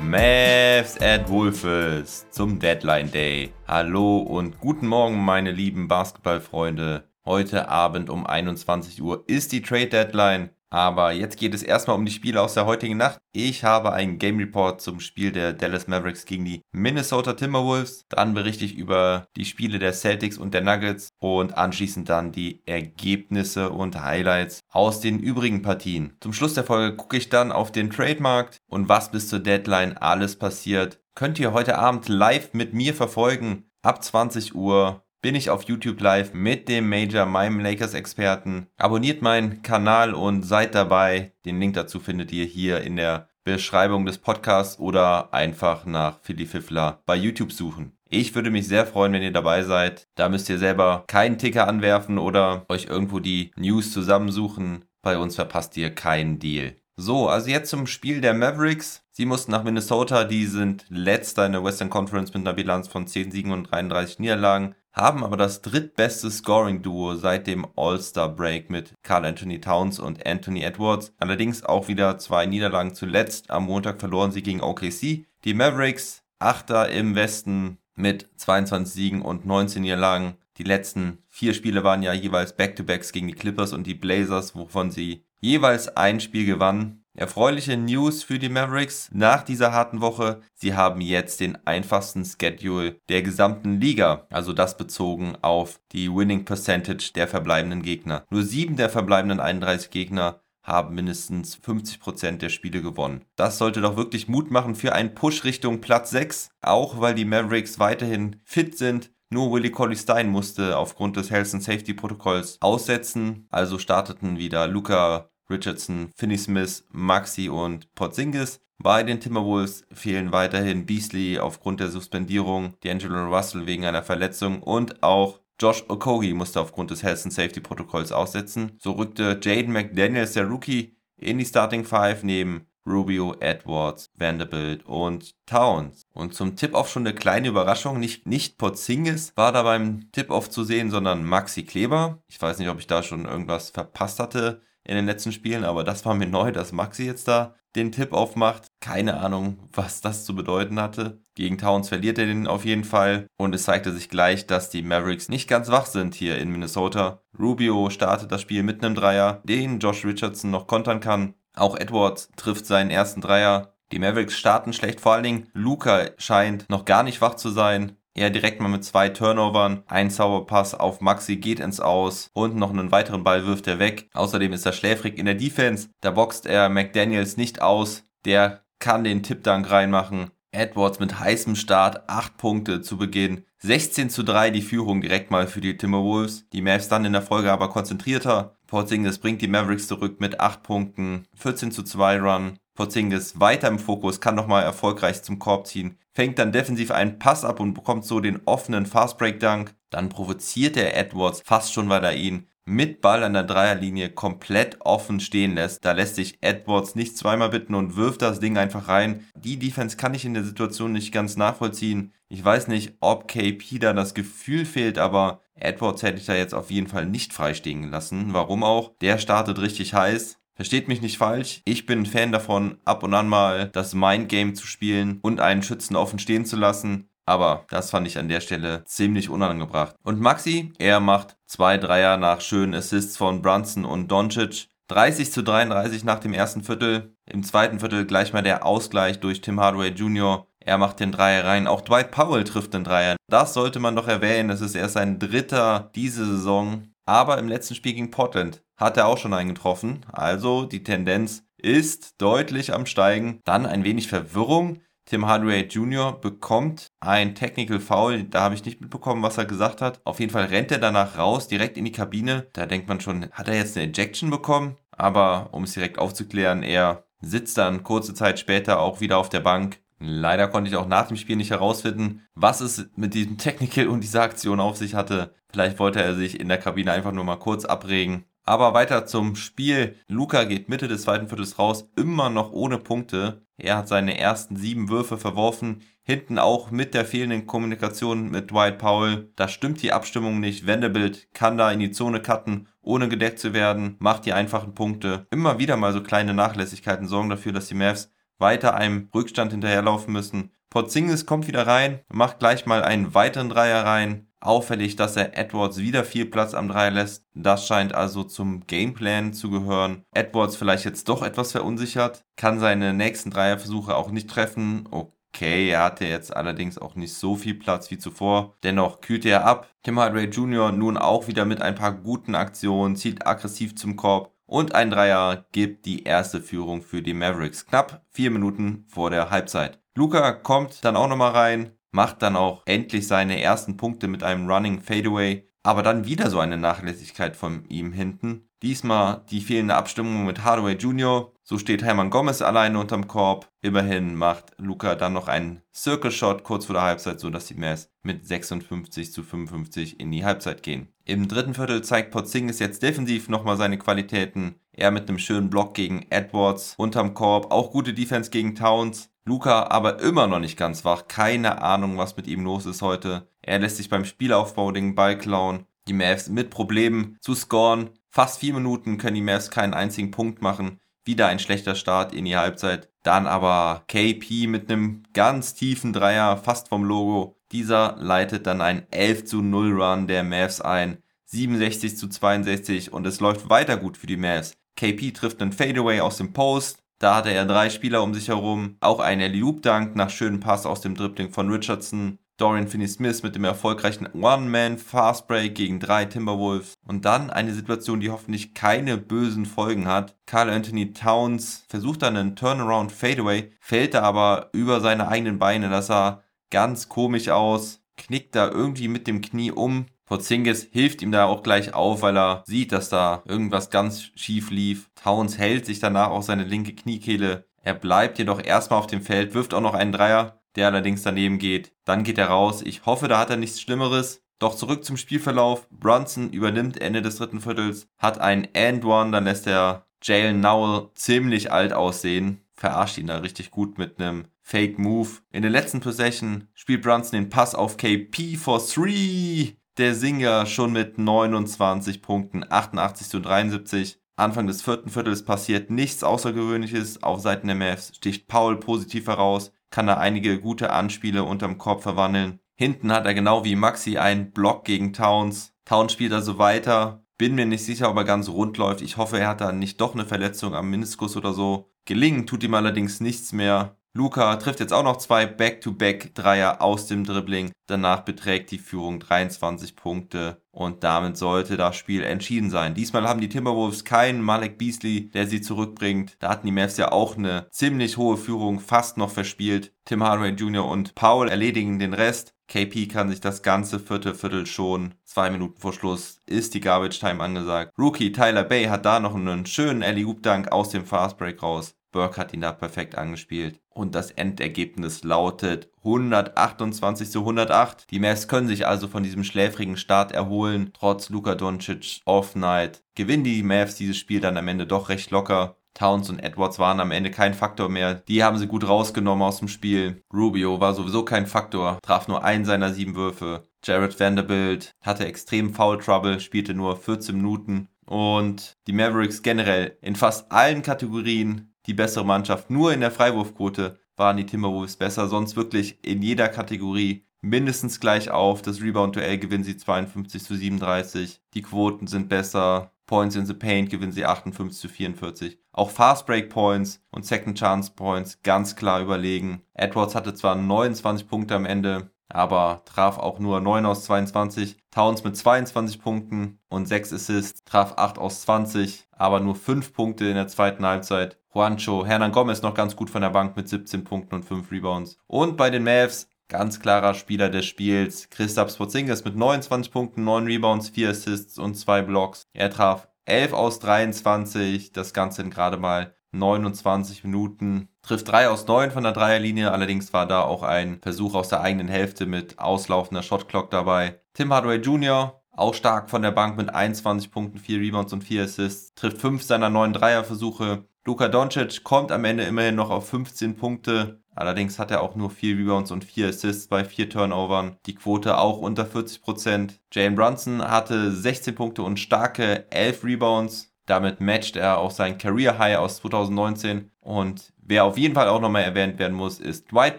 Mavs 0.00 0.98
at 1.00 1.28
Wolves 1.28 2.26
zum 2.30 2.58
Deadline 2.58 3.10
Day. 3.10 3.52
Hallo 3.68 4.18
und 4.18 4.58
guten 4.60 4.86
Morgen, 4.86 5.22
meine 5.22 5.50
lieben 5.50 5.88
Basketballfreunde. 5.88 7.04
Heute 7.24 7.68
Abend 7.68 8.08
um 8.08 8.26
21 8.26 9.02
Uhr 9.02 9.24
ist 9.26 9.52
die 9.52 9.62
Trade 9.62 9.88
Deadline. 9.88 10.50
Aber 10.72 11.12
jetzt 11.12 11.36
geht 11.36 11.52
es 11.52 11.62
erstmal 11.62 11.98
um 11.98 12.06
die 12.06 12.12
Spiele 12.12 12.40
aus 12.40 12.54
der 12.54 12.64
heutigen 12.64 12.96
Nacht. 12.96 13.18
Ich 13.32 13.62
habe 13.62 13.92
einen 13.92 14.16
Game 14.16 14.38
Report 14.38 14.80
zum 14.80 15.00
Spiel 15.00 15.30
der 15.30 15.52
Dallas 15.52 15.86
Mavericks 15.86 16.24
gegen 16.24 16.46
die 16.46 16.62
Minnesota 16.72 17.34
Timberwolves. 17.34 18.06
Dann 18.08 18.32
berichte 18.32 18.64
ich 18.64 18.74
über 18.74 19.26
die 19.36 19.44
Spiele 19.44 19.78
der 19.78 19.92
Celtics 19.92 20.38
und 20.38 20.54
der 20.54 20.62
Nuggets 20.62 21.10
und 21.18 21.58
anschließend 21.58 22.08
dann 22.08 22.32
die 22.32 22.62
Ergebnisse 22.64 23.68
und 23.68 24.02
Highlights 24.02 24.60
aus 24.70 25.00
den 25.00 25.18
übrigen 25.18 25.60
Partien. 25.60 26.16
Zum 26.20 26.32
Schluss 26.32 26.54
der 26.54 26.64
Folge 26.64 26.96
gucke 26.96 27.18
ich 27.18 27.28
dann 27.28 27.52
auf 27.52 27.70
den 27.70 27.90
Trademarkt 27.90 28.56
und 28.66 28.88
was 28.88 29.10
bis 29.10 29.28
zur 29.28 29.40
Deadline 29.40 29.98
alles 29.98 30.36
passiert. 30.36 31.00
Könnt 31.14 31.38
ihr 31.38 31.52
heute 31.52 31.78
Abend 31.78 32.08
live 32.08 32.54
mit 32.54 32.72
mir 32.72 32.94
verfolgen. 32.94 33.66
Ab 33.82 34.02
20 34.02 34.54
Uhr 34.54 35.04
bin 35.22 35.36
ich 35.36 35.50
auf 35.50 35.62
YouTube 35.62 36.00
live 36.00 36.34
mit 36.34 36.68
dem 36.68 36.88
Major, 36.88 37.24
meinem 37.26 37.60
Lakers-Experten. 37.60 38.66
Abonniert 38.76 39.22
meinen 39.22 39.62
Kanal 39.62 40.14
und 40.14 40.42
seid 40.42 40.74
dabei. 40.74 41.32
Den 41.44 41.60
Link 41.60 41.74
dazu 41.74 42.00
findet 42.00 42.32
ihr 42.32 42.44
hier 42.44 42.80
in 42.80 42.96
der 42.96 43.28
Beschreibung 43.44 44.04
des 44.04 44.18
Podcasts 44.18 44.80
oder 44.80 45.32
einfach 45.32 45.86
nach 45.86 46.18
Philly 46.22 46.44
Fiffler 46.44 47.00
bei 47.06 47.14
YouTube 47.14 47.52
suchen. 47.52 47.92
Ich 48.08 48.34
würde 48.34 48.50
mich 48.50 48.66
sehr 48.66 48.84
freuen, 48.84 49.12
wenn 49.12 49.22
ihr 49.22 49.32
dabei 49.32 49.62
seid. 49.62 50.08
Da 50.16 50.28
müsst 50.28 50.50
ihr 50.50 50.58
selber 50.58 51.04
keinen 51.06 51.38
Ticker 51.38 51.68
anwerfen 51.68 52.18
oder 52.18 52.66
euch 52.68 52.86
irgendwo 52.86 53.20
die 53.20 53.52
News 53.56 53.92
zusammensuchen. 53.92 54.84
Bei 55.02 55.18
uns 55.18 55.36
verpasst 55.36 55.76
ihr 55.76 55.94
keinen 55.94 56.40
Deal. 56.40 56.74
So, 56.96 57.28
also 57.28 57.48
jetzt 57.48 57.70
zum 57.70 57.86
Spiel 57.86 58.20
der 58.20 58.34
Mavericks. 58.34 59.02
Sie 59.12 59.24
mussten 59.24 59.52
nach 59.52 59.64
Minnesota, 59.64 60.24
die 60.24 60.46
sind 60.46 60.84
letzter 60.88 61.46
in 61.46 61.52
der 61.52 61.64
Western 61.64 61.90
Conference 61.90 62.34
mit 62.34 62.46
einer 62.46 62.54
Bilanz 62.54 62.88
von 62.88 63.06
10 63.06 63.30
Siegen 63.30 63.52
und 63.52 63.70
33 63.70 64.18
Niederlagen 64.18 64.74
haben 64.92 65.24
aber 65.24 65.36
das 65.36 65.62
drittbeste 65.62 66.30
Scoring-Duo 66.30 67.14
seit 67.14 67.46
dem 67.46 67.66
All-Star-Break 67.76 68.70
mit 68.70 68.94
Carl 69.02 69.24
Anthony 69.24 69.60
Towns 69.60 69.98
und 69.98 70.26
Anthony 70.26 70.62
Edwards. 70.62 71.12
Allerdings 71.18 71.64
auch 71.64 71.88
wieder 71.88 72.18
zwei 72.18 72.46
Niederlagen 72.46 72.94
zuletzt. 72.94 73.50
Am 73.50 73.64
Montag 73.64 74.00
verloren 74.00 74.32
sie 74.32 74.42
gegen 74.42 74.60
OKC. 74.60 75.24
Die 75.44 75.54
Mavericks, 75.54 76.22
Achter 76.38 76.88
im 76.90 77.14
Westen 77.14 77.78
mit 77.94 78.28
22 78.36 78.92
Siegen 78.92 79.22
und 79.22 79.46
19 79.46 79.82
Niederlagen. 79.82 80.34
Die 80.58 80.64
letzten 80.64 81.18
vier 81.28 81.54
Spiele 81.54 81.84
waren 81.84 82.02
ja 82.02 82.12
jeweils 82.12 82.56
Back-to-Backs 82.56 83.12
gegen 83.12 83.28
die 83.28 83.34
Clippers 83.34 83.72
und 83.72 83.86
die 83.86 83.94
Blazers, 83.94 84.54
wovon 84.54 84.90
sie 84.90 85.24
jeweils 85.40 85.96
ein 85.96 86.20
Spiel 86.20 86.44
gewannen. 86.44 87.01
Erfreuliche 87.14 87.76
News 87.76 88.22
für 88.22 88.38
die 88.38 88.48
Mavericks 88.48 89.10
nach 89.12 89.42
dieser 89.42 89.70
harten 89.72 90.00
Woche. 90.00 90.40
Sie 90.54 90.74
haben 90.74 91.02
jetzt 91.02 91.40
den 91.40 91.58
einfachsten 91.66 92.24
Schedule 92.24 92.96
der 93.10 93.22
gesamten 93.22 93.78
Liga, 93.78 94.26
also 94.30 94.54
das 94.54 94.78
bezogen 94.78 95.36
auf 95.42 95.78
die 95.92 96.10
Winning 96.10 96.46
Percentage 96.46 97.12
der 97.14 97.28
verbleibenden 97.28 97.82
Gegner. 97.82 98.24
Nur 98.30 98.42
sieben 98.42 98.76
der 98.76 98.88
verbleibenden 98.88 99.40
31 99.40 99.90
Gegner 99.90 100.40
haben 100.62 100.94
mindestens 100.94 101.58
50% 101.58 102.38
der 102.38 102.48
Spiele 102.48 102.80
gewonnen. 102.80 103.26
Das 103.36 103.58
sollte 103.58 103.82
doch 103.82 103.96
wirklich 103.96 104.28
Mut 104.28 104.50
machen 104.50 104.74
für 104.74 104.94
einen 104.94 105.14
Push 105.14 105.44
Richtung 105.44 105.82
Platz 105.82 106.10
6, 106.10 106.48
auch 106.62 106.98
weil 106.98 107.14
die 107.14 107.26
Mavericks 107.26 107.78
weiterhin 107.78 108.36
fit 108.44 108.78
sind. 108.78 109.10
Nur 109.28 109.52
Willie 109.52 109.70
Colley 109.70 109.96
Stein 109.96 110.28
musste 110.28 110.76
aufgrund 110.76 111.16
des 111.16 111.30
Health 111.30 111.52
and 111.54 111.62
Safety 111.62 111.94
Protokolls 111.94 112.58
aussetzen, 112.60 113.46
also 113.50 113.78
starteten 113.78 114.38
wieder 114.38 114.66
Luca 114.66 115.31
Richardson, 115.50 116.10
Finney 116.16 116.38
Smith, 116.38 116.84
Maxi 116.90 117.48
und 117.48 117.94
Porzingis. 117.94 118.60
Bei 118.78 119.02
den 119.04 119.20
Timberwolves 119.20 119.84
fehlen 119.92 120.32
weiterhin 120.32 120.86
Beasley 120.86 121.38
aufgrund 121.38 121.80
der 121.80 121.88
Suspendierung, 121.88 122.74
D'Angelo 122.82 123.28
Russell 123.28 123.66
wegen 123.66 123.84
einer 123.84 124.02
Verletzung 124.02 124.62
und 124.62 125.02
auch 125.02 125.38
Josh 125.60 125.84
Okogi 125.88 126.34
musste 126.34 126.60
aufgrund 126.60 126.90
des 126.90 127.04
Health 127.04 127.24
and 127.24 127.32
Safety 127.32 127.60
Protokolls 127.60 128.10
aussetzen. 128.10 128.72
So 128.80 128.92
rückte 128.92 129.38
Jaden 129.40 129.72
McDaniels, 129.72 130.32
der 130.32 130.46
Rookie, 130.46 130.96
in 131.16 131.38
die 131.38 131.44
Starting 131.44 131.84
Five 131.84 132.24
neben 132.24 132.66
Rubio, 132.84 133.36
Edwards, 133.38 134.10
Vanderbilt 134.16 134.84
und 134.86 135.36
Towns. 135.46 136.08
Und 136.12 136.34
zum 136.34 136.56
Tip-Off 136.56 136.90
schon 136.90 137.06
eine 137.06 137.14
kleine 137.14 137.46
Überraschung. 137.46 138.00
Nicht, 138.00 138.26
nicht 138.26 138.58
Porzingis 138.58 139.32
war 139.36 139.52
da 139.52 139.62
beim 139.62 140.10
Tip-Off 140.10 140.50
zu 140.50 140.64
sehen, 140.64 140.90
sondern 140.90 141.24
Maxi 141.24 141.62
Kleber. 141.62 142.18
Ich 142.26 142.42
weiß 142.42 142.58
nicht, 142.58 142.68
ob 142.68 142.80
ich 142.80 142.88
da 142.88 143.04
schon 143.04 143.26
irgendwas 143.26 143.70
verpasst 143.70 144.18
hatte 144.18 144.62
in 144.84 144.96
den 144.96 145.06
letzten 145.06 145.32
Spielen, 145.32 145.64
aber 145.64 145.84
das 145.84 146.04
war 146.04 146.14
mir 146.14 146.26
neu, 146.26 146.52
dass 146.52 146.72
Maxi 146.72 147.04
jetzt 147.04 147.28
da 147.28 147.54
den 147.76 147.92
Tipp 147.92 148.12
aufmacht. 148.12 148.66
Keine 148.80 149.18
Ahnung, 149.18 149.58
was 149.72 150.00
das 150.00 150.24
zu 150.24 150.34
bedeuten 150.34 150.80
hatte. 150.80 151.22
Gegen 151.34 151.58
Towns 151.58 151.88
verliert 151.88 152.18
er 152.18 152.26
den 152.26 152.46
auf 152.46 152.64
jeden 152.64 152.84
Fall 152.84 153.26
und 153.38 153.54
es 153.54 153.64
zeigte 153.64 153.92
sich 153.92 154.08
gleich, 154.08 154.46
dass 154.46 154.70
die 154.70 154.82
Mavericks 154.82 155.28
nicht 155.28 155.48
ganz 155.48 155.70
wach 155.70 155.86
sind 155.86 156.14
hier 156.14 156.38
in 156.38 156.50
Minnesota. 156.50 157.22
Rubio 157.38 157.88
startet 157.90 158.30
das 158.30 158.42
Spiel 158.42 158.62
mit 158.62 158.84
einem 158.84 158.94
Dreier, 158.94 159.40
den 159.44 159.78
Josh 159.78 160.04
Richardson 160.04 160.50
noch 160.50 160.66
kontern 160.66 161.00
kann. 161.00 161.34
Auch 161.54 161.76
Edwards 161.76 162.30
trifft 162.36 162.66
seinen 162.66 162.90
ersten 162.90 163.20
Dreier. 163.20 163.74
Die 163.92 163.98
Mavericks 163.98 164.38
starten 164.38 164.72
schlecht, 164.72 165.00
vor 165.00 165.12
allen 165.12 165.22
Dingen 165.22 165.48
Luca 165.52 166.10
scheint 166.18 166.68
noch 166.68 166.84
gar 166.84 167.02
nicht 167.02 167.20
wach 167.20 167.34
zu 167.34 167.50
sein. 167.50 167.96
Er 168.14 168.30
direkt 168.30 168.60
mal 168.60 168.68
mit 168.68 168.84
zwei 168.84 169.08
Turnovern, 169.08 169.84
ein 169.86 170.10
Zauberpass 170.10 170.74
auf 170.74 171.00
Maxi 171.00 171.36
geht 171.36 171.60
ins 171.60 171.80
Aus 171.80 172.30
und 172.34 172.56
noch 172.56 172.70
einen 172.70 172.92
weiteren 172.92 173.24
Ball 173.24 173.46
wirft 173.46 173.66
er 173.66 173.78
weg. 173.78 174.10
Außerdem 174.12 174.52
ist 174.52 174.66
er 174.66 174.72
schläfrig 174.72 175.18
in 175.18 175.26
der 175.26 175.34
Defense. 175.34 175.88
Da 176.02 176.10
boxt 176.10 176.44
er 176.44 176.68
McDaniels 176.68 177.36
nicht 177.38 177.62
aus. 177.62 178.04
Der 178.26 178.64
kann 178.78 179.04
den 179.04 179.22
Tippdank 179.22 179.70
reinmachen. 179.70 180.30
Edwards 180.50 181.00
mit 181.00 181.18
heißem 181.18 181.56
Start, 181.56 182.08
8 182.10 182.36
Punkte 182.36 182.82
zu 182.82 182.98
Beginn. 182.98 183.46
16 183.60 184.10
zu 184.10 184.22
3 184.22 184.50
die 184.50 184.60
Führung 184.60 185.00
direkt 185.00 185.30
mal 185.30 185.46
für 185.46 185.62
die 185.62 185.78
Timberwolves. 185.78 186.46
Die 186.50 186.60
Mavs 186.60 186.88
dann 186.88 187.06
in 187.06 187.14
der 187.14 187.22
Folge 187.22 187.50
aber 187.50 187.70
konzentrierter. 187.70 188.58
Porzingis 188.66 189.18
bringt 189.18 189.40
die 189.40 189.48
Mavericks 189.48 189.86
zurück 189.86 190.20
mit 190.20 190.40
8 190.40 190.62
Punkten. 190.62 191.26
14 191.36 191.72
zu 191.72 191.82
2 191.82 192.20
Run. 192.20 192.58
Porzingis 192.74 193.38
weiter 193.38 193.68
im 193.68 193.78
Fokus, 193.78 194.20
kann 194.20 194.34
nochmal 194.34 194.62
erfolgreich 194.62 195.22
zum 195.22 195.38
Korb 195.38 195.66
ziehen, 195.66 195.98
fängt 196.12 196.38
dann 196.38 196.52
defensiv 196.52 196.90
einen 196.90 197.18
Pass 197.18 197.44
ab 197.44 197.60
und 197.60 197.74
bekommt 197.74 198.04
so 198.04 198.20
den 198.20 198.40
offenen 198.44 198.86
Fast 198.86 199.18
Break 199.18 199.40
Dunk. 199.40 199.74
Dann 199.90 200.08
provoziert 200.08 200.76
er 200.76 200.96
Edwards 200.96 201.42
fast 201.44 201.72
schon, 201.72 201.88
weil 201.88 202.04
er 202.04 202.14
ihn 202.14 202.46
mit 202.64 203.00
Ball 203.00 203.24
an 203.24 203.32
der 203.32 203.42
Dreierlinie 203.42 204.10
komplett 204.10 204.80
offen 204.80 205.20
stehen 205.20 205.54
lässt. 205.54 205.84
Da 205.84 205.92
lässt 205.92 206.14
sich 206.14 206.38
Edwards 206.40 206.94
nicht 206.94 207.16
zweimal 207.16 207.48
bitten 207.48 207.74
und 207.74 207.96
wirft 207.96 208.22
das 208.22 208.40
Ding 208.40 208.56
einfach 208.56 208.88
rein. 208.88 209.26
Die 209.36 209.58
Defense 209.58 209.96
kann 209.96 210.14
ich 210.14 210.24
in 210.24 210.34
der 210.34 210.44
Situation 210.44 210.92
nicht 210.92 211.12
ganz 211.12 211.36
nachvollziehen. 211.36 212.12
Ich 212.28 212.44
weiß 212.44 212.68
nicht, 212.68 212.94
ob 213.00 213.28
KP 213.28 213.78
da 213.78 213.92
das 213.92 214.14
Gefühl 214.14 214.64
fehlt, 214.64 214.98
aber 214.98 215.40
Edwards 215.54 216.02
hätte 216.02 216.18
ich 216.18 216.26
da 216.26 216.34
jetzt 216.34 216.54
auf 216.54 216.70
jeden 216.70 216.86
Fall 216.86 217.06
nicht 217.06 217.32
freistehen 217.32 217.90
lassen. 217.90 218.32
Warum 218.32 218.62
auch? 218.62 218.92
Der 219.00 219.18
startet 219.18 219.60
richtig 219.60 219.94
heiß. 219.94 220.38
Versteht 220.54 220.86
mich 220.86 221.00
nicht 221.00 221.16
falsch, 221.16 221.62
ich 221.64 221.86
bin 221.86 222.00
ein 222.00 222.06
Fan 222.06 222.30
davon, 222.30 222.78
ab 222.84 223.02
und 223.02 223.14
an 223.14 223.28
mal 223.28 223.68
das 223.68 223.94
Mindgame 223.94 224.52
zu 224.52 224.66
spielen 224.66 225.18
und 225.22 225.40
einen 225.40 225.62
Schützen 225.62 225.96
offen 225.96 226.18
stehen 226.18 226.44
zu 226.44 226.56
lassen. 226.56 227.08
Aber 227.24 227.64
das 227.70 227.90
fand 227.90 228.06
ich 228.06 228.18
an 228.18 228.28
der 228.28 228.40
Stelle 228.40 228.84
ziemlich 228.84 229.30
unangebracht. 229.30 229.96
Und 230.02 230.20
Maxi, 230.20 230.72
er 230.78 231.00
macht 231.00 231.36
zwei 231.46 231.78
Dreier 231.78 232.16
nach 232.16 232.40
schönen 232.40 232.74
Assists 232.74 233.16
von 233.16 233.42
Brunson 233.42 233.84
und 233.84 234.08
Doncic. 234.08 234.68
30 234.88 235.32
zu 235.32 235.42
33 235.42 236.04
nach 236.04 236.18
dem 236.18 236.34
ersten 236.34 236.62
Viertel. 236.62 237.16
Im 237.24 237.42
zweiten 237.44 237.80
Viertel 237.80 238.04
gleich 238.04 238.32
mal 238.32 238.42
der 238.42 238.66
Ausgleich 238.66 239.20
durch 239.20 239.40
Tim 239.40 239.60
Hardaway 239.60 239.88
Jr. 239.90 240.46
Er 240.60 240.78
macht 240.78 241.00
den 241.00 241.12
Dreier 241.12 241.44
rein. 241.44 241.66
Auch 241.66 241.80
Dwight 241.80 242.10
Powell 242.10 242.44
trifft 242.44 242.74
den 242.74 242.84
Dreier. 242.84 243.16
Das 243.28 243.54
sollte 243.54 243.78
man 243.78 243.96
doch 243.96 244.08
erwähnen. 244.08 244.48
Das 244.48 244.60
ist 244.60 244.74
erst 244.74 244.94
sein 244.94 245.18
dritter 245.18 245.90
diese 245.94 246.26
Saison. 246.26 246.88
Aber 247.06 247.38
im 247.38 247.48
letzten 247.48 247.74
Spiel 247.74 247.94
gegen 247.94 248.10
Portland 248.10 248.62
hat 248.82 248.96
er 248.96 249.06
auch 249.06 249.18
schon 249.18 249.34
einen 249.34 249.54
getroffen. 249.54 250.04
Also 250.12 250.64
die 250.64 250.82
Tendenz 250.82 251.44
ist 251.56 252.20
deutlich 252.20 252.74
am 252.74 252.86
Steigen. 252.86 253.40
Dann 253.44 253.66
ein 253.66 253.84
wenig 253.84 254.08
Verwirrung. 254.08 254.80
Tim 255.04 255.26
Hardaway 255.26 255.62
Jr. 255.62 256.20
bekommt 256.20 256.86
ein 257.00 257.34
Technical 257.34 257.80
Foul. 257.80 258.24
Da 258.24 258.42
habe 258.42 258.54
ich 258.54 258.64
nicht 258.64 258.80
mitbekommen, 258.80 259.22
was 259.22 259.38
er 259.38 259.44
gesagt 259.44 259.80
hat. 259.80 260.00
Auf 260.04 260.20
jeden 260.20 260.32
Fall 260.32 260.46
rennt 260.46 260.70
er 260.70 260.78
danach 260.78 261.18
raus, 261.18 261.48
direkt 261.48 261.76
in 261.76 261.84
die 261.84 261.92
Kabine. 261.92 262.46
Da 262.52 262.66
denkt 262.66 262.88
man 262.88 263.00
schon, 263.00 263.28
hat 263.32 263.48
er 263.48 263.56
jetzt 263.56 263.76
eine 263.76 263.90
Ejection 263.90 264.30
bekommen? 264.30 264.76
Aber 264.90 265.48
um 265.52 265.64
es 265.64 265.74
direkt 265.74 265.98
aufzuklären, 265.98 266.62
er 266.62 267.04
sitzt 267.20 267.58
dann 267.58 267.82
kurze 267.82 268.14
Zeit 268.14 268.38
später 268.38 268.80
auch 268.80 269.00
wieder 269.00 269.18
auf 269.18 269.28
der 269.28 269.40
Bank. 269.40 269.80
Leider 269.98 270.48
konnte 270.48 270.68
ich 270.68 270.76
auch 270.76 270.88
nach 270.88 271.06
dem 271.06 271.16
Spiel 271.16 271.36
nicht 271.36 271.50
herausfinden, 271.50 272.22
was 272.34 272.60
es 272.60 272.88
mit 272.96 273.14
diesem 273.14 273.38
Technical 273.38 273.86
und 273.86 274.00
dieser 274.00 274.22
Aktion 274.22 274.58
auf 274.58 274.76
sich 274.76 274.94
hatte. 274.94 275.34
Vielleicht 275.52 275.78
wollte 275.78 276.02
er 276.02 276.14
sich 276.14 276.40
in 276.40 276.48
der 276.48 276.58
Kabine 276.58 276.92
einfach 276.92 277.12
nur 277.12 277.24
mal 277.24 277.36
kurz 277.36 277.64
abregen. 277.64 278.24
Aber 278.44 278.74
weiter 278.74 279.06
zum 279.06 279.36
Spiel. 279.36 279.96
Luca 280.08 280.44
geht 280.44 280.68
Mitte 280.68 280.88
des 280.88 281.02
zweiten 281.02 281.28
Viertels 281.28 281.58
raus, 281.58 281.88
immer 281.96 282.28
noch 282.28 282.52
ohne 282.52 282.78
Punkte. 282.78 283.46
Er 283.56 283.76
hat 283.76 283.88
seine 283.88 284.18
ersten 284.18 284.56
sieben 284.56 284.88
Würfe 284.88 285.16
verworfen. 285.16 285.82
Hinten 286.02 286.40
auch 286.40 286.72
mit 286.72 286.94
der 286.94 287.04
fehlenden 287.04 287.46
Kommunikation 287.46 288.30
mit 288.30 288.50
Dwight 288.50 288.78
Powell. 288.78 289.30
Da 289.36 289.46
stimmt 289.46 289.82
die 289.82 289.92
Abstimmung 289.92 290.40
nicht. 290.40 290.66
Vanderbilt 290.66 291.32
kann 291.32 291.56
da 291.56 291.70
in 291.70 291.78
die 291.78 291.92
Zone 291.92 292.20
cutten, 292.20 292.66
ohne 292.80 293.08
gedeckt 293.08 293.38
zu 293.38 293.52
werden, 293.52 293.94
macht 294.00 294.26
die 294.26 294.32
einfachen 294.32 294.74
Punkte. 294.74 295.26
Immer 295.30 295.60
wieder 295.60 295.76
mal 295.76 295.92
so 295.92 296.02
kleine 296.02 296.34
Nachlässigkeiten 296.34 297.06
sorgen 297.06 297.28
dafür, 297.28 297.52
dass 297.52 297.68
die 297.68 297.74
Mavs 297.74 298.10
weiter 298.38 298.74
einem 298.74 299.08
Rückstand 299.14 299.52
hinterherlaufen 299.52 300.12
müssen. 300.12 300.50
Porzingis 300.68 301.26
kommt 301.26 301.46
wieder 301.46 301.66
rein, 301.68 302.00
macht 302.12 302.40
gleich 302.40 302.66
mal 302.66 302.82
einen 302.82 303.14
weiteren 303.14 303.48
Dreier 303.48 303.84
rein. 303.84 304.31
Auffällig, 304.42 304.96
dass 304.96 305.16
er 305.16 305.38
Edwards 305.38 305.78
wieder 305.78 306.02
viel 306.04 306.26
Platz 306.26 306.52
am 306.52 306.68
Dreier 306.68 306.90
lässt. 306.90 307.24
Das 307.34 307.66
scheint 307.66 307.94
also 307.94 308.24
zum 308.24 308.66
Gameplan 308.66 309.32
zu 309.32 309.50
gehören. 309.50 310.04
Edwards 310.12 310.56
vielleicht 310.56 310.84
jetzt 310.84 311.08
doch 311.08 311.22
etwas 311.22 311.52
verunsichert, 311.52 312.24
kann 312.36 312.58
seine 312.58 312.92
nächsten 312.92 313.30
Dreierversuche 313.30 313.94
auch 313.94 314.10
nicht 314.10 314.28
treffen. 314.28 314.88
Okay, 314.90 315.70
er 315.70 315.84
hatte 315.84 316.06
jetzt 316.06 316.34
allerdings 316.36 316.76
auch 316.76 316.96
nicht 316.96 317.14
so 317.14 317.36
viel 317.36 317.54
Platz 317.54 317.90
wie 317.92 317.98
zuvor. 317.98 318.56
Dennoch 318.64 319.00
kühlte 319.00 319.28
er 319.28 319.46
ab. 319.46 319.68
Tim 319.84 320.00
Hardaway 320.00 320.26
Jr. 320.26 320.72
nun 320.72 320.96
auch 320.96 321.28
wieder 321.28 321.44
mit 321.44 321.62
ein 321.62 321.76
paar 321.76 321.92
guten 321.92 322.34
Aktionen, 322.34 322.96
zieht 322.96 323.26
aggressiv 323.26 323.76
zum 323.76 323.94
Korb 323.94 324.32
und 324.46 324.74
ein 324.74 324.90
Dreier 324.90 325.46
gibt 325.52 325.86
die 325.86 326.02
erste 326.02 326.40
Führung 326.40 326.82
für 326.82 327.00
die 327.00 327.14
Mavericks. 327.14 327.64
Knapp 327.64 328.04
vier 328.10 328.30
Minuten 328.30 328.84
vor 328.88 329.08
der 329.08 329.30
Halbzeit. 329.30 329.78
Luca 329.94 330.32
kommt 330.32 330.84
dann 330.84 330.96
auch 330.96 331.08
nochmal 331.08 331.32
rein, 331.32 331.72
macht 331.92 332.22
dann 332.22 332.36
auch 332.36 332.62
endlich 332.66 333.06
seine 333.06 333.40
ersten 333.40 333.76
Punkte 333.76 334.08
mit 334.08 334.22
einem 334.22 334.50
Running 334.50 334.80
Fadeaway, 334.80 335.48
aber 335.62 335.82
dann 335.82 336.06
wieder 336.06 336.28
so 336.28 336.40
eine 336.40 336.56
Nachlässigkeit 336.56 337.36
von 337.36 337.64
ihm 337.68 337.92
hinten. 337.92 338.48
Diesmal 338.62 339.24
die 339.30 339.40
fehlende 339.40 339.74
Abstimmung 339.74 340.24
mit 340.24 340.44
Hardaway 340.44 340.74
Jr. 340.74 341.32
So 341.42 341.58
steht 341.58 341.82
Hermann 341.82 342.10
Gomez 342.10 342.40
alleine 342.40 342.78
unterm 342.78 343.08
Korb. 343.08 343.48
Immerhin 343.60 344.14
macht 344.14 344.52
Luca 344.56 344.94
dann 344.94 345.12
noch 345.12 345.26
einen 345.26 345.62
Circle 345.74 346.12
Shot 346.12 346.44
kurz 346.44 346.66
vor 346.66 346.74
der 346.74 346.84
Halbzeit, 346.84 347.18
sodass 347.18 347.46
die 347.46 347.54
Mavs 347.54 347.90
mit 348.04 348.24
56 348.24 349.12
zu 349.12 349.24
55 349.24 349.98
in 349.98 350.12
die 350.12 350.24
Halbzeit 350.24 350.62
gehen. 350.62 350.88
Im 351.04 351.26
dritten 351.26 351.54
Viertel 351.54 351.82
zeigt 351.82 352.12
Porzingis 352.12 352.60
jetzt 352.60 352.84
defensiv 352.84 353.28
nochmal 353.28 353.56
seine 353.56 353.78
Qualitäten. 353.78 354.54
Er 354.72 354.92
mit 354.92 355.08
einem 355.08 355.18
schönen 355.18 355.50
Block 355.50 355.74
gegen 355.74 356.06
Edwards 356.10 356.74
unterm 356.78 357.14
Korb, 357.14 357.50
auch 357.50 357.72
gute 357.72 357.92
Defense 357.92 358.30
gegen 358.30 358.54
Towns. 358.54 359.11
Luca 359.24 359.68
aber 359.68 360.00
immer 360.00 360.26
noch 360.26 360.40
nicht 360.40 360.56
ganz 360.56 360.84
wach, 360.84 361.06
keine 361.06 361.62
Ahnung, 361.62 361.96
was 361.96 362.16
mit 362.16 362.26
ihm 362.26 362.42
los 362.42 362.66
ist 362.66 362.82
heute. 362.82 363.28
Er 363.40 363.60
lässt 363.60 363.76
sich 363.76 363.88
beim 363.88 364.04
Spielaufbau 364.04 364.72
den 364.72 364.94
Ball 364.94 365.16
klauen. 365.16 365.66
Die 365.88 365.92
Mavs 365.92 366.28
mit 366.28 366.50
Problemen 366.50 367.18
zu 367.20 367.34
scoren. 367.34 367.90
Fast 368.08 368.40
vier 368.40 368.54
Minuten 368.54 368.98
können 368.98 369.14
die 369.14 369.22
Mavs 369.22 369.50
keinen 369.50 369.74
einzigen 369.74 370.10
Punkt 370.10 370.42
machen. 370.42 370.80
Wieder 371.04 371.26
ein 371.26 371.38
schlechter 371.38 371.74
Start 371.74 372.14
in 372.14 372.24
die 372.24 372.36
Halbzeit. 372.36 372.88
Dann 373.02 373.26
aber 373.26 373.84
KP 373.88 374.46
mit 374.46 374.70
einem 374.70 375.02
ganz 375.12 375.54
tiefen 375.54 375.92
Dreier, 375.92 376.36
fast 376.36 376.68
vom 376.68 376.84
Logo. 376.84 377.36
Dieser 377.50 377.96
leitet 377.98 378.46
dann 378.46 378.60
einen 378.60 378.86
11 378.90 379.24
zu 379.24 379.42
0 379.42 379.82
Run 379.82 380.06
der 380.06 380.22
Mavs 380.24 380.60
ein. 380.60 380.98
67 381.26 381.96
zu 381.96 382.08
62 382.08 382.92
und 382.92 383.06
es 383.06 383.20
läuft 383.20 383.48
weiter 383.48 383.76
gut 383.76 383.96
für 383.96 384.06
die 384.06 384.16
Mavs. 384.16 384.54
KP 384.76 385.12
trifft 385.12 385.42
einen 385.42 385.52
Fadeaway 385.52 386.00
aus 386.00 386.18
dem 386.18 386.32
Post. 386.32 386.81
Da 387.02 387.16
hatte 387.16 387.32
er 387.32 387.46
drei 387.46 387.68
Spieler 387.68 388.00
um 388.04 388.14
sich 388.14 388.28
herum. 388.28 388.76
Auch 388.78 389.00
ein 389.00 389.18
Loop-Dank 389.32 389.96
nach 389.96 390.08
schönem 390.08 390.38
Pass 390.38 390.66
aus 390.66 390.82
dem 390.82 390.94
Dribbling 390.94 391.32
von 391.32 391.50
Richardson. 391.50 392.20
Dorian 392.36 392.68
Finney-Smith 392.68 393.24
mit 393.24 393.34
dem 393.34 393.42
erfolgreichen 393.42 394.06
One-Man-Fastbreak 394.14 395.52
gegen 395.52 395.80
drei 395.80 396.04
Timberwolves. 396.04 396.74
Und 396.86 397.04
dann 397.04 397.30
eine 397.30 397.54
Situation, 397.54 397.98
die 397.98 398.10
hoffentlich 398.10 398.54
keine 398.54 398.98
bösen 398.98 399.46
Folgen 399.46 399.88
hat. 399.88 400.14
Carl 400.26 400.48
Anthony 400.48 400.92
Towns 400.92 401.64
versucht 401.68 402.02
dann 402.02 402.16
einen 402.16 402.36
Turnaround 402.36 402.92
Fadeaway, 402.92 403.50
fällt 403.58 403.94
da 403.94 404.02
aber 404.02 404.50
über 404.52 404.80
seine 404.80 405.08
eigenen 405.08 405.40
Beine. 405.40 405.70
Das 405.70 405.88
sah 405.88 406.22
ganz 406.50 406.88
komisch 406.88 407.30
aus. 407.30 407.80
Knickt 407.96 408.36
da 408.36 408.48
irgendwie 408.48 408.86
mit 408.86 409.08
dem 409.08 409.22
Knie 409.22 409.50
um. 409.50 409.86
Porzingis 410.12 410.68
hilft 410.70 411.00
ihm 411.00 411.10
da 411.10 411.24
auch 411.24 411.42
gleich 411.42 411.72
auf, 411.72 412.02
weil 412.02 412.18
er 412.18 412.42
sieht, 412.46 412.72
dass 412.72 412.90
da 412.90 413.22
irgendwas 413.26 413.70
ganz 413.70 414.10
schief 414.14 414.50
lief. 414.50 414.90
Towns 414.94 415.38
hält 415.38 415.64
sich 415.64 415.78
danach 415.78 416.10
auch 416.10 416.22
seine 416.22 416.44
linke 416.44 416.74
Kniekehle. 416.74 417.46
Er 417.62 417.72
bleibt 417.72 418.18
jedoch 418.18 418.44
erstmal 418.44 418.78
auf 418.78 418.86
dem 418.86 419.00
Feld, 419.00 419.32
wirft 419.32 419.54
auch 419.54 419.62
noch 419.62 419.74
einen 419.74 419.92
Dreier 419.92 420.42
der 420.54 420.66
allerdings 420.66 421.02
daneben 421.02 421.38
geht. 421.38 421.72
Dann 421.86 422.04
geht 422.04 422.18
er 422.18 422.26
raus. 422.26 422.60
Ich 422.62 422.84
hoffe, 422.84 423.08
da 423.08 423.18
hat 423.18 423.30
er 423.30 423.38
nichts 423.38 423.62
Schlimmeres. 423.62 424.22
Doch 424.38 424.54
zurück 424.54 424.84
zum 424.84 424.98
Spielverlauf. 424.98 425.66
Brunson 425.70 426.30
übernimmt 426.30 426.78
Ende 426.78 427.00
des 427.00 427.16
dritten 427.16 427.40
Viertels, 427.40 427.88
hat 427.96 428.20
einen 428.20 428.48
And 428.54 428.84
One, 428.84 429.12
dann 429.12 429.24
lässt 429.24 429.46
er 429.46 429.86
Jalen 430.02 430.40
Nowell 430.40 430.90
ziemlich 430.94 431.52
alt 431.52 431.72
aussehen. 431.72 432.42
Verarscht 432.54 432.98
ihn 432.98 433.06
da 433.06 433.18
richtig 433.18 433.50
gut 433.50 433.78
mit 433.78 433.98
einem 433.98 434.26
Fake 434.42 434.78
Move. 434.78 435.08
In 435.30 435.42
der 435.42 435.50
letzten 435.50 435.80
Possession 435.80 436.48
spielt 436.52 436.82
Brunson 436.82 437.12
den 437.12 437.30
Pass 437.30 437.54
auf 437.54 437.76
KP 437.76 438.36
for 438.36 438.58
3. 438.58 439.56
Der 439.78 439.94
Singer 439.94 440.44
schon 440.44 440.72
mit 440.72 440.98
29 440.98 442.02
Punkten, 442.02 442.44
88 442.48 443.08
zu 443.08 443.20
73. 443.20 443.98
Anfang 444.16 444.46
des 444.46 444.60
vierten 444.60 444.90
Viertels 444.90 445.24
passiert 445.24 445.70
nichts 445.70 446.04
Außergewöhnliches. 446.04 447.02
Auf 447.02 447.20
Seiten 447.20 447.46
der 447.46 447.56
Mavs 447.56 447.92
sticht 447.96 448.28
Paul 448.28 448.60
positiv 448.60 449.06
heraus 449.06 449.50
kann 449.72 449.88
er 449.88 449.98
einige 449.98 450.38
gute 450.38 450.70
Anspiele 450.70 451.24
unterm 451.24 451.58
Korb 451.58 451.82
verwandeln. 451.82 452.38
Hinten 452.54 452.92
hat 452.92 453.06
er 453.06 453.14
genau 453.14 453.44
wie 453.44 453.56
Maxi 453.56 453.96
einen 453.96 454.30
Block 454.30 454.64
gegen 454.64 454.92
Towns. 454.92 455.54
Towns 455.64 455.94
spielt 455.94 456.12
also 456.12 456.38
weiter. 456.38 457.04
Bin 457.16 457.34
mir 457.34 457.46
nicht 457.46 457.64
sicher, 457.64 457.90
ob 457.90 457.96
er 457.96 458.04
ganz 458.04 458.28
rund 458.28 458.58
läuft. 458.58 458.82
Ich 458.82 458.98
hoffe, 458.98 459.18
er 459.18 459.28
hat 459.28 459.40
da 459.40 459.50
nicht 459.50 459.80
doch 459.80 459.94
eine 459.94 460.04
Verletzung 460.04 460.54
am 460.54 460.70
Meniskus 460.70 461.16
oder 461.16 461.32
so. 461.32 461.70
Gelingen 461.86 462.26
tut 462.26 462.44
ihm 462.44 462.54
allerdings 462.54 463.00
nichts 463.00 463.32
mehr. 463.32 463.78
Luca 463.94 464.36
trifft 464.36 464.60
jetzt 464.60 464.72
auch 464.72 464.84
noch 464.84 464.96
zwei 464.96 465.26
Back-to-Back-Dreier 465.26 466.62
aus 466.62 466.86
dem 466.86 467.04
Dribbling. 467.04 467.52
Danach 467.66 468.00
beträgt 468.00 468.50
die 468.50 468.58
Führung 468.58 469.00
23 469.00 469.76
Punkte 469.76 470.40
und 470.50 470.82
damit 470.82 471.18
sollte 471.18 471.58
das 471.58 471.76
Spiel 471.76 472.02
entschieden 472.02 472.48
sein. 472.48 472.74
Diesmal 472.74 473.06
haben 473.06 473.20
die 473.20 473.28
Timberwolves 473.28 473.84
keinen 473.84 474.22
Malek 474.22 474.56
Beasley, 474.56 475.10
der 475.10 475.26
sie 475.26 475.42
zurückbringt. 475.42 476.16
Da 476.20 476.30
hatten 476.30 476.46
die 476.46 476.52
Mavs 476.52 476.78
ja 476.78 476.90
auch 476.90 477.18
eine 477.18 477.48
ziemlich 477.50 477.98
hohe 477.98 478.16
Führung 478.16 478.60
fast 478.60 478.96
noch 478.96 479.10
verspielt. 479.10 479.74
Tim 479.84 480.02
Hardaway 480.02 480.30
Jr. 480.30 480.66
und 480.66 480.94
Paul 480.94 481.28
erledigen 481.28 481.78
den 481.78 481.92
Rest. 481.92 482.34
KP 482.48 482.88
kann 482.88 483.10
sich 483.10 483.20
das 483.20 483.42
ganze 483.42 483.78
vierte 483.78 484.14
Viertel 484.14 484.46
schon. 484.46 484.94
Zwei 485.04 485.28
Minuten 485.28 485.60
vor 485.60 485.74
Schluss 485.74 486.22
ist 486.26 486.54
die 486.54 486.60
Garbage 486.60 486.98
Time 486.98 487.22
angesagt. 487.22 487.72
Rookie 487.78 488.12
Tyler 488.12 488.44
Bay 488.44 488.64
hat 488.64 488.86
da 488.86 489.00
noch 489.00 489.14
einen 489.14 489.44
schönen 489.44 489.82
Alley 489.82 490.06
Oop 490.06 490.22
Dank 490.22 490.50
aus 490.50 490.70
dem 490.70 490.86
Fastbreak 490.86 491.42
raus. 491.42 491.74
Burke 491.92 492.16
hat 492.16 492.32
ihn 492.34 492.40
da 492.40 492.52
perfekt 492.52 492.96
angespielt. 492.96 493.60
Und 493.70 493.94
das 493.94 494.10
Endergebnis 494.10 495.04
lautet 495.04 495.70
128 495.78 497.10
zu 497.10 497.20
108. 497.20 497.90
Die 497.90 498.00
Mavs 498.00 498.28
können 498.28 498.48
sich 498.48 498.66
also 498.66 498.88
von 498.88 499.02
diesem 499.02 499.24
schläfrigen 499.24 499.76
Start 499.76 500.12
erholen. 500.12 500.70
Trotz 500.74 501.08
Luka 501.10 501.34
Doncic 501.34 502.00
Off-Night 502.04 502.82
gewinnen 502.94 503.24
die 503.24 503.42
Mavs 503.42 503.76
dieses 503.76 503.96
Spiel 503.96 504.20
dann 504.20 504.36
am 504.36 504.48
Ende 504.48 504.66
doch 504.66 504.88
recht 504.88 505.10
locker. 505.10 505.56
Towns 505.74 506.10
und 506.10 506.18
Edwards 506.18 506.58
waren 506.58 506.80
am 506.80 506.90
Ende 506.90 507.10
kein 507.10 507.34
Faktor 507.34 507.68
mehr. 507.68 507.94
Die 507.94 508.22
haben 508.22 508.38
sie 508.38 508.46
gut 508.46 508.68
rausgenommen 508.68 509.26
aus 509.26 509.38
dem 509.38 509.48
Spiel. 509.48 510.02
Rubio 510.12 510.60
war 510.60 510.74
sowieso 510.74 511.04
kein 511.04 511.26
Faktor, 511.26 511.78
traf 511.82 512.08
nur 512.08 512.24
einen 512.24 512.44
seiner 512.44 512.72
sieben 512.72 512.94
Würfe. 512.94 513.44
Jared 513.64 513.98
Vanderbilt 513.98 514.74
hatte 514.82 515.06
extrem 515.06 515.54
Foul 515.54 515.78
Trouble, 515.78 516.20
spielte 516.20 516.54
nur 516.54 516.76
14 516.76 517.16
Minuten. 517.16 517.68
Und 517.86 518.56
die 518.66 518.72
Mavericks 518.72 519.22
generell 519.22 519.76
in 519.80 519.96
fast 519.96 520.30
allen 520.30 520.62
Kategorien 520.62 521.51
die 521.66 521.74
bessere 521.74 522.04
Mannschaft. 522.04 522.50
Nur 522.50 522.72
in 522.72 522.80
der 522.80 522.90
Freiwurfquote 522.90 523.78
waren 523.96 524.16
die 524.16 524.26
Timberwolves 524.26 524.76
besser, 524.76 525.08
sonst 525.08 525.36
wirklich 525.36 525.84
in 525.84 526.02
jeder 526.02 526.28
Kategorie 526.28 527.06
mindestens 527.20 527.80
gleich 527.80 528.10
auf. 528.10 528.42
Das 528.42 528.60
Rebound-Duell 528.60 529.18
gewinnen 529.18 529.44
sie 529.44 529.56
52 529.56 530.24
zu 530.24 530.34
37. 530.36 531.20
Die 531.34 531.42
Quoten 531.42 531.86
sind 531.86 532.08
besser. 532.08 532.72
Points 532.86 533.16
in 533.16 533.24
the 533.24 533.32
Paint 533.32 533.70
gewinnen 533.70 533.92
sie 533.92 534.04
58 534.04 534.60
zu 534.60 534.68
44. 534.68 535.38
Auch 535.52 535.70
Fast 535.70 536.04
Break 536.04 536.28
Points 536.28 536.82
und 536.90 537.06
Second 537.06 537.38
Chance 537.38 537.72
Points 537.74 538.20
ganz 538.22 538.56
klar 538.56 538.82
überlegen. 538.82 539.42
Edwards 539.54 539.94
hatte 539.94 540.14
zwar 540.14 540.34
29 540.34 541.08
Punkte 541.08 541.34
am 541.34 541.46
Ende, 541.46 541.90
aber 542.08 542.62
traf 542.66 542.98
auch 542.98 543.18
nur 543.18 543.40
9 543.40 543.64
aus 543.64 543.84
22. 543.84 544.58
Towns 544.70 545.04
mit 545.04 545.16
22 545.16 545.80
Punkten 545.80 546.38
und 546.48 546.66
6 546.66 546.92
Assists, 546.92 547.44
traf 547.44 547.74
8 547.78 547.98
aus 547.98 548.22
20, 548.22 548.86
aber 548.90 549.20
nur 549.20 549.36
5 549.36 549.72
Punkte 549.72 550.06
in 550.06 550.14
der 550.14 550.28
zweiten 550.28 550.66
Halbzeit. 550.66 551.18
Juancho, 551.34 551.86
Hernan 551.86 552.12
Gomez 552.12 552.42
noch 552.42 552.54
ganz 552.54 552.76
gut 552.76 552.90
von 552.90 553.02
der 553.02 553.10
Bank 553.10 553.36
mit 553.36 553.48
17 553.48 553.84
Punkten 553.84 554.16
und 554.16 554.24
5 554.24 554.50
Rebounds. 554.52 554.98
Und 555.06 555.36
bei 555.36 555.50
den 555.50 555.64
Mavs 555.64 556.08
ganz 556.28 556.60
klarer 556.60 556.94
Spieler 556.94 557.28
des 557.28 557.44
Spiels, 557.44 558.08
Christoph 558.10 558.50
Sporzingis 558.50 559.04
mit 559.04 559.16
29 559.16 559.70
Punkten, 559.70 560.04
9 560.04 560.24
Rebounds, 560.24 560.70
4 560.70 560.90
Assists 560.90 561.38
und 561.38 561.54
2 561.54 561.82
Blocks. 561.82 562.26
Er 562.32 562.50
traf 562.50 562.88
11 563.04 563.32
aus 563.32 563.58
23, 563.58 564.72
das 564.72 564.94
Ganze 564.94 565.22
in 565.22 565.30
gerade 565.30 565.58
mal 565.58 565.94
29 566.12 567.04
Minuten. 567.04 567.68
Trifft 567.82 568.08
3 568.08 568.28
aus 568.28 568.46
9 568.46 568.70
von 568.70 568.84
der 568.84 568.92
Dreierlinie, 568.92 569.50
allerdings 569.50 569.92
war 569.92 570.06
da 570.06 570.22
auch 570.22 570.42
ein 570.42 570.80
Versuch 570.82 571.14
aus 571.14 571.28
der 571.28 571.40
eigenen 571.40 571.68
Hälfte 571.68 572.06
mit 572.06 572.38
auslaufender 572.38 573.02
Shotclock 573.02 573.50
dabei. 573.50 574.00
Tim 574.14 574.32
Hardaway 574.32 574.58
Jr. 574.58 575.20
auch 575.32 575.54
stark 575.54 575.90
von 575.90 576.02
der 576.02 576.12
Bank 576.12 576.36
mit 576.36 576.54
21 576.54 577.10
Punkten, 577.10 577.38
4 577.38 577.60
Rebounds 577.60 577.92
und 577.92 578.04
4 578.04 578.24
Assists, 578.24 578.74
trifft 578.74 578.98
5 578.98 579.22
seiner 579.22 579.50
9 579.50 579.72
Dreierversuche. 579.72 580.64
Luka 580.84 581.06
Doncic 581.06 581.62
kommt 581.62 581.92
am 581.92 582.04
Ende 582.04 582.24
immerhin 582.24 582.56
noch 582.56 582.70
auf 582.70 582.88
15 582.88 583.36
Punkte. 583.36 584.02
Allerdings 584.16 584.58
hat 584.58 584.72
er 584.72 584.82
auch 584.82 584.96
nur 584.96 585.10
4 585.10 585.38
Rebounds 585.38 585.70
und 585.70 585.84
4 585.84 586.08
Assists 586.08 586.48
bei 586.48 586.64
4 586.64 586.90
Turnovern. 586.90 587.56
Die 587.66 587.76
Quote 587.76 588.18
auch 588.18 588.38
unter 588.38 588.64
40%. 588.64 589.60
Jalen 589.70 589.94
Brunson 589.94 590.42
hatte 590.42 590.90
16 590.90 591.36
Punkte 591.36 591.62
und 591.62 591.78
starke 591.78 592.50
11 592.50 592.82
Rebounds. 592.82 593.54
Damit 593.66 594.00
matcht 594.00 594.34
er 594.34 594.58
auch 594.58 594.72
sein 594.72 594.98
Career 594.98 595.38
High 595.38 595.58
aus 595.58 595.76
2019. 595.76 596.72
Und 596.80 597.32
wer 597.38 597.64
auf 597.64 597.78
jeden 597.78 597.94
Fall 597.94 598.08
auch 598.08 598.20
nochmal 598.20 598.42
erwähnt 598.42 598.80
werden 598.80 598.96
muss, 598.96 599.20
ist 599.20 599.52
Dwight 599.52 599.78